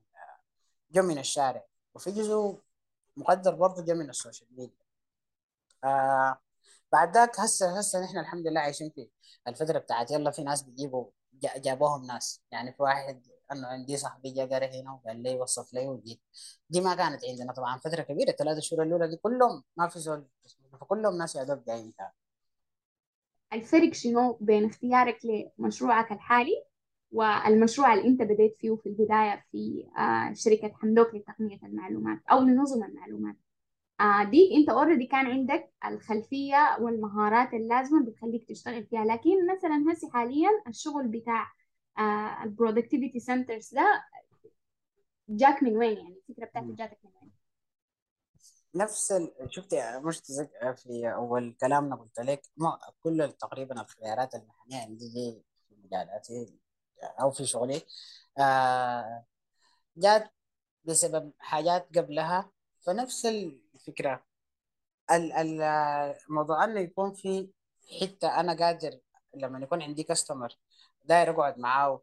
جا 0.91 1.01
من 1.01 1.17
الشارع 1.19 1.65
وفي 1.95 2.11
جزء 2.11 2.57
مقدر 3.17 3.55
برضه 3.55 3.83
جا 3.85 3.93
من 3.93 4.09
ال 4.09 4.15
social 4.15 4.49
media. 4.57 4.77
آه 5.83 6.37
بعد 6.91 7.13
ذاك 7.17 7.39
هسه 7.39 7.79
هسه 7.79 8.03
نحن 8.03 8.17
الحمد 8.17 8.47
لله 8.47 8.59
عايشين 8.61 8.89
في 8.95 9.09
الفترة 9.47 9.79
بتاعت 9.79 10.11
يلا 10.11 10.31
في 10.31 10.43
ناس 10.43 10.61
بيجيبوا 10.61 11.05
جا- 11.33 11.57
جابوهم 11.57 12.05
ناس. 12.05 12.41
يعني 12.51 12.73
في 12.73 12.83
واحد 12.83 13.23
أنه 13.51 13.67
عندي 13.67 13.97
صاحبي 13.97 14.31
جا 14.31 14.45
قرا 14.45 14.65
هنا 14.65 14.91
وقال 14.93 15.23
لي 15.23 15.35
وصف 15.35 15.73
لي 15.73 15.87
وجيت. 15.87 16.21
دي 16.69 16.81
ما 16.81 16.95
كانت 16.95 17.21
عندنا 17.29 17.53
طبعا 17.53 17.77
فترة 17.77 18.01
كبيرة. 18.01 18.29
الثلاث 18.29 18.59
شهور 18.59 18.83
الأولى 18.83 19.07
دي 19.07 19.17
كلهم 19.17 19.63
ما 19.77 19.87
في 19.87 19.99
زول 19.99 20.25
فكلهم 20.81 21.17
ناس 21.17 21.35
يا 21.35 21.43
دوب 21.43 21.63
جايين. 21.67 21.93
الفرق 23.53 23.93
شنو 23.93 24.37
بين 24.41 24.65
اختيارك 24.65 25.19
لمشروعك 25.25 26.11
الحالي 26.11 26.63
والمشروع 27.11 27.93
اللي 27.93 28.07
أنت 28.07 28.21
بديت 28.21 28.57
فيه 28.59 28.75
في 28.75 28.89
البداية 28.89 29.45
في 29.51 29.87
آه، 29.97 30.33
شركة 30.33 30.71
حمدوك 30.73 31.15
لتقنية 31.15 31.59
المعلومات 31.63 32.19
أو 32.31 32.39
لنظم 32.39 32.83
المعلومات؟ 32.83 33.35
آه، 34.01 34.23
دي 34.23 34.57
أنت 34.57 34.69
already 34.69 35.05
كان 35.05 35.25
عندك 35.25 35.71
الخلفية 35.85 36.77
والمهارات 36.79 37.53
اللازمة 37.53 38.05
بتخليك 38.05 38.49
تشتغل 38.49 38.85
فيها. 38.85 39.05
لكن 39.05 39.47
مثلا 39.57 39.93
هسي 39.93 40.09
حاليا 40.13 40.49
الشغل 40.67 41.07
بتاع 41.07 41.47
ال 42.43 42.49
productivity 42.49 43.19
centers 43.19 43.73
ده 43.73 44.03
جاك 45.29 45.63
من 45.63 45.77
وين 45.77 45.97
يعني؟ 45.97 46.15
الفكرة 46.29 46.45
بتاعته 46.45 46.75
جاتك 46.75 46.97
من 47.03 47.11
وين؟ 47.21 47.31
نفس 48.75 49.11
ال... 49.11 49.31
شفت 49.49 49.73
يا 49.73 49.99
مش 49.99 50.21
في 50.75 51.13
أول 51.15 51.55
كلامنا 51.61 51.95
قلت 51.95 52.19
لك 52.19 52.41
ما 52.57 52.79
كل 53.03 53.33
تقريبا 53.39 53.81
الخيارات 53.81 54.35
المهنيه 54.35 54.81
عندي 54.81 55.09
دي 55.09 55.43
في 55.69 55.75
مجالاتي 55.83 56.53
أو 57.03 57.31
في 57.31 57.45
شغلي. 57.45 57.81
آه 58.37 59.25
جات 59.97 60.31
بسبب 60.83 61.31
حاجات 61.39 61.97
قبلها. 61.97 62.51
فنفس 62.81 63.25
الفكرة. 63.25 64.25
ال- 65.11 65.33
ال- 65.33 65.61
الموضوع 66.29 66.63
إنه 66.63 66.79
يكون 66.79 67.13
في 67.13 67.49
حتة 68.01 68.39
أنا 68.39 68.53
قادر 68.65 68.99
لما 69.35 69.59
يكون 69.59 69.81
عندي 69.81 70.03
customer 70.03 70.57
داير 71.03 71.29
اقعد 71.31 71.59
معاه 71.59 72.01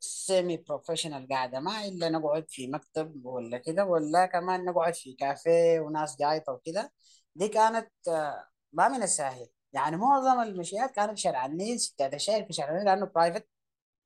semi 0.00 0.56
professional 0.56 1.28
قاعدة. 1.28 1.60
ما 1.60 1.84
إلا 1.84 2.08
نقعد 2.08 2.46
في 2.48 2.66
مكتب 2.68 3.26
ولا 3.26 3.58
كده 3.58 3.84
ولا 3.84 4.26
كمان 4.26 4.64
نقعد 4.64 4.94
في 4.94 5.12
كافيه 5.14 5.80
وناس 5.80 6.16
جايطه 6.18 6.52
وكده. 6.52 6.92
دي 7.34 7.48
كانت 7.48 7.90
آه، 8.08 8.44
ما 8.72 8.88
من 8.88 9.02
السهل. 9.02 9.48
يعني 9.72 9.96
معظم 9.96 10.40
المشيات 10.40 10.90
كانت 10.90 11.10
في 11.10 11.16
شارع 11.16 11.46
النيل 11.46 11.80
ستات 11.80 12.14
الشارع 12.14 12.46
في 12.46 12.52
شارع 12.52 12.70
النيل 12.70 12.84
لأنه 12.86 13.06
private 13.06 13.48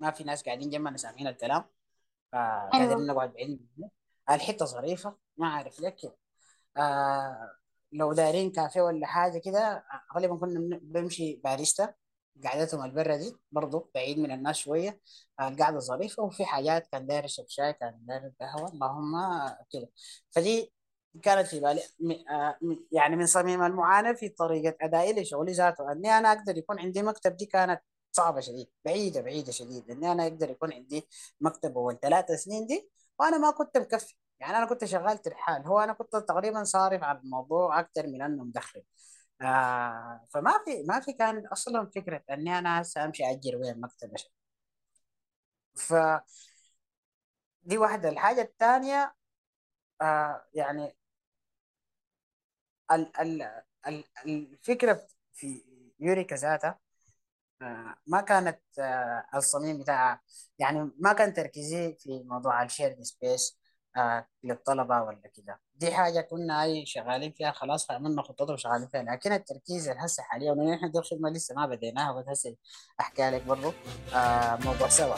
ما 0.01 0.11
في 0.11 0.25
ناس 0.25 0.43
قاعدين 0.45 0.71
جنبنا 0.71 0.97
سامعين 0.97 1.27
الكلام. 1.27 1.65
فقادرين 2.33 2.91
أيوه 2.93 3.07
نقعد 3.07 3.33
بعيد 3.33 3.69
الحته 4.31 4.65
ظريفة 4.65 5.17
ما 5.37 5.47
أعرف 5.47 5.81
ليه 5.81 5.89
كده 5.89 6.17
آه 6.77 7.51
لو 7.93 8.13
دايرين 8.13 8.51
كافيه 8.53 8.81
ولا 8.83 9.07
حاجة 9.07 9.39
كده 9.39 9.85
غالبا 10.17 10.37
كنا 10.37 10.61
بن- 10.61 10.81
بنمشي 10.83 11.37
باريستا 11.45 11.95
قعدتهم 12.45 12.85
البرة 12.85 13.17
دي 13.17 13.37
برضو 13.53 13.91
بعيد 13.95 14.19
من 14.19 14.31
الناس 14.31 14.57
شوية. 14.57 15.01
القعدة 15.41 15.79
ظريفة 15.79 16.23
وفي 16.23 16.45
حاجات 16.45 16.87
كان 16.87 17.07
داير 17.07 17.25
يشرب 17.25 17.47
شاي 17.49 17.73
كان 17.73 17.99
داير 18.07 18.33
قهوة 18.41 18.69
اللهم 18.73 19.15
كده. 19.71 19.91
فدي 20.31 20.73
كانت 21.23 21.47
في 21.47 21.61
بالي. 21.61 21.83
آه 22.31 22.59
يعني 22.93 23.17
من 23.17 23.27
صميم 23.27 23.63
المعاناة 23.63 24.13
في 24.13 24.29
طريقة 24.29 24.77
أدائي 24.81 25.23
لشغلي 25.23 25.53
ذاته. 25.53 25.93
أني 25.93 26.19
أنا 26.19 26.33
أقدر 26.33 26.59
يكون 26.59 26.79
عندي 26.81 27.03
مكتب 27.03 27.37
دي 27.37 27.47
كانت 27.47 27.81
صعبة 28.13 28.41
شديد 28.41 28.67
بعيدة 28.85 29.21
بعيدة 29.21 29.53
شديد. 29.53 29.91
إني 29.91 30.13
أنا 30.13 30.23
أقدر 30.27 30.51
يكون 30.51 30.73
عندي 30.73 31.09
مكتب 31.41 31.79
أول 31.79 31.99
ثلاث 32.03 32.31
سنين 32.33 32.67
دي 32.67 32.91
وأنا 33.19 33.39
ما 33.39 33.51
كنت 33.51 33.79
مكفي. 33.79 34.15
يعني 34.41 34.57
أنا 34.59 34.67
كنت 34.67 34.85
شغال 34.85 35.23
ترحال 35.23 35.67
هو 35.67 35.81
أنا 35.81 35.93
كنت 35.93 36.17
تقريبا 36.17 36.65
صارف 36.65 37.03
على 37.05 37.19
الموضوع 37.19 37.81
أكثر 37.81 38.07
من 38.07 38.23
أنه 38.23 38.45
مدخل 38.45 38.83
آه 39.43 40.27
فما 40.35 40.53
في 40.65 40.83
ما 40.89 41.01
في 41.01 41.13
كان 41.13 41.47
أصلا 41.47 41.91
فكرة 41.95 42.23
إني 42.31 42.59
أنا 42.59 42.83
هسه 42.83 43.05
أمشي 43.05 43.25
اجر 43.31 43.57
وين 43.57 43.81
مكتب 43.81 44.15
أشتغل. 44.15 44.33
فدي 45.77 46.21
واحدة 47.79 48.09
الحاجة 48.09 48.41
الثانية 48.43 49.15
آه 50.03 50.47
يعني 50.55 50.97
ال 52.93 53.11
ال 53.21 53.43
ال 53.89 54.05
الفكرة 54.27 55.07
في 55.35 55.63
يوريكا 56.01 56.37
ذاتها 56.37 56.79
آه، 57.63 57.97
ما 58.07 58.21
كانت 58.21 58.61
آه، 58.79 59.27
الصميم 59.37 59.79
بتاعها 59.81 60.23
يعني 60.59 60.93
ما 61.01 61.13
كان 61.13 61.35
تركيزي 61.35 61.97
في 62.01 62.23
موضوع 62.25 62.63
ال 62.63 62.68
shared 62.68 63.03
space 63.03 63.59
للطلبة 64.45 65.03
ولا 65.03 65.31
كده. 65.35 65.61
دي 65.75 65.93
حاجة 65.95 66.21
كنا 66.21 66.63
أي 66.63 66.87
شغالين 66.87 67.33
فيها 67.33 67.51
خلاص 67.53 67.91
عملنا 67.91 68.23
خططها 68.23 68.53
وشغالين 68.53 68.89
فيها 68.89 69.03
لكن 69.03 69.33
التركيز 69.33 69.89
هسه 69.89 70.23
حاليا 70.23 70.53
ونحن 70.53 70.73
إحنا 70.73 70.89
دي 70.89 70.99
الخدمة 70.99 71.31
لسه 71.31 71.55
ما 71.55 71.67
بديناها 71.67 72.13
بس 72.13 72.25
هسه 72.29 72.57
أحكي 73.01 73.31
لك 73.31 73.43
برضو 73.43 73.73
آه، 74.15 74.57
موضوع 74.65 74.89
سوا. 74.89 75.15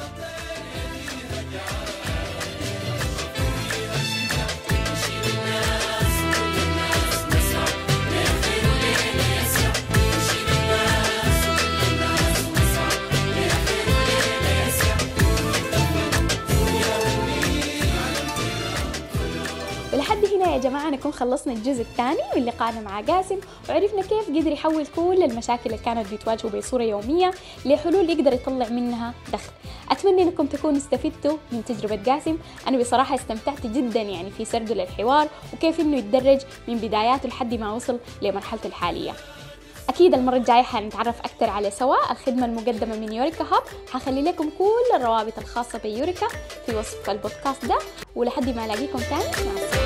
يا 20.53 20.59
جماعة 20.59 20.91
نكون 20.91 21.13
خلصنا 21.13 21.53
الجزء 21.53 21.81
الثاني 21.81 22.21
من 22.37 22.45
لقائنا 22.45 22.81
مع 22.81 23.01
قاسم 23.01 23.41
وعرفنا 23.69 24.03
كيف 24.03 24.29
قدر 24.29 24.53
يحول 24.53 24.87
كل 24.87 25.23
المشاكل 25.23 25.63
اللي 25.67 25.79
كانت 25.79 26.15
بتواجهه 26.15 26.59
بصورة 26.59 26.83
يومية 26.83 27.31
لحلول 27.65 28.11
يقدر 28.11 28.33
يطلع 28.33 28.69
منها 28.69 29.15
دخل. 29.33 29.53
أتمنى 29.91 30.23
أنكم 30.23 30.47
تكونوا 30.47 30.77
استفدتوا 30.77 31.37
من 31.53 31.65
تجربة 31.65 32.13
قاسم. 32.13 32.39
أنا 32.69 32.79
بصراحة 32.79 33.15
استمتعت 33.15 33.67
جدا 33.67 34.03
يعني 34.03 34.31
في 34.31 34.45
سرده 34.45 34.75
للحوار 34.75 35.29
وكيف 35.53 35.81
أنه 35.81 35.97
يتدرج 35.97 36.41
من 36.69 36.77
بداياته 36.77 37.29
لحد 37.29 37.55
ما 37.55 37.73
وصل 37.73 37.99
لمرحلته 38.23 38.67
الحالية. 38.67 39.13
أكيد 39.89 40.15
المرة 40.15 40.37
الجاية 40.37 40.63
حنتعرف 40.63 41.21
أكثر 41.21 41.51
على 41.51 41.71
سوا. 41.71 42.11
الخدمة 42.11 42.47
المقدمة 42.47 42.97
من 42.97 43.13
يوريكا 43.13 43.45
هاب. 43.45 43.63
حخلي 43.91 44.23
لكم 44.23 44.51
كل 44.59 44.97
الروابط 44.97 45.39
الخاصة 45.39 45.79
بيوريكا 45.79 46.27
في 46.67 46.77
وصف 46.77 47.11
البودكاست 47.11 47.65
ده 47.65 47.79
ولحد 48.15 48.57
ما 48.57 48.65
ألاقيكم 48.65 48.99
تاني 48.99 49.25
مع 49.25 49.63
السلامة. 49.63 49.86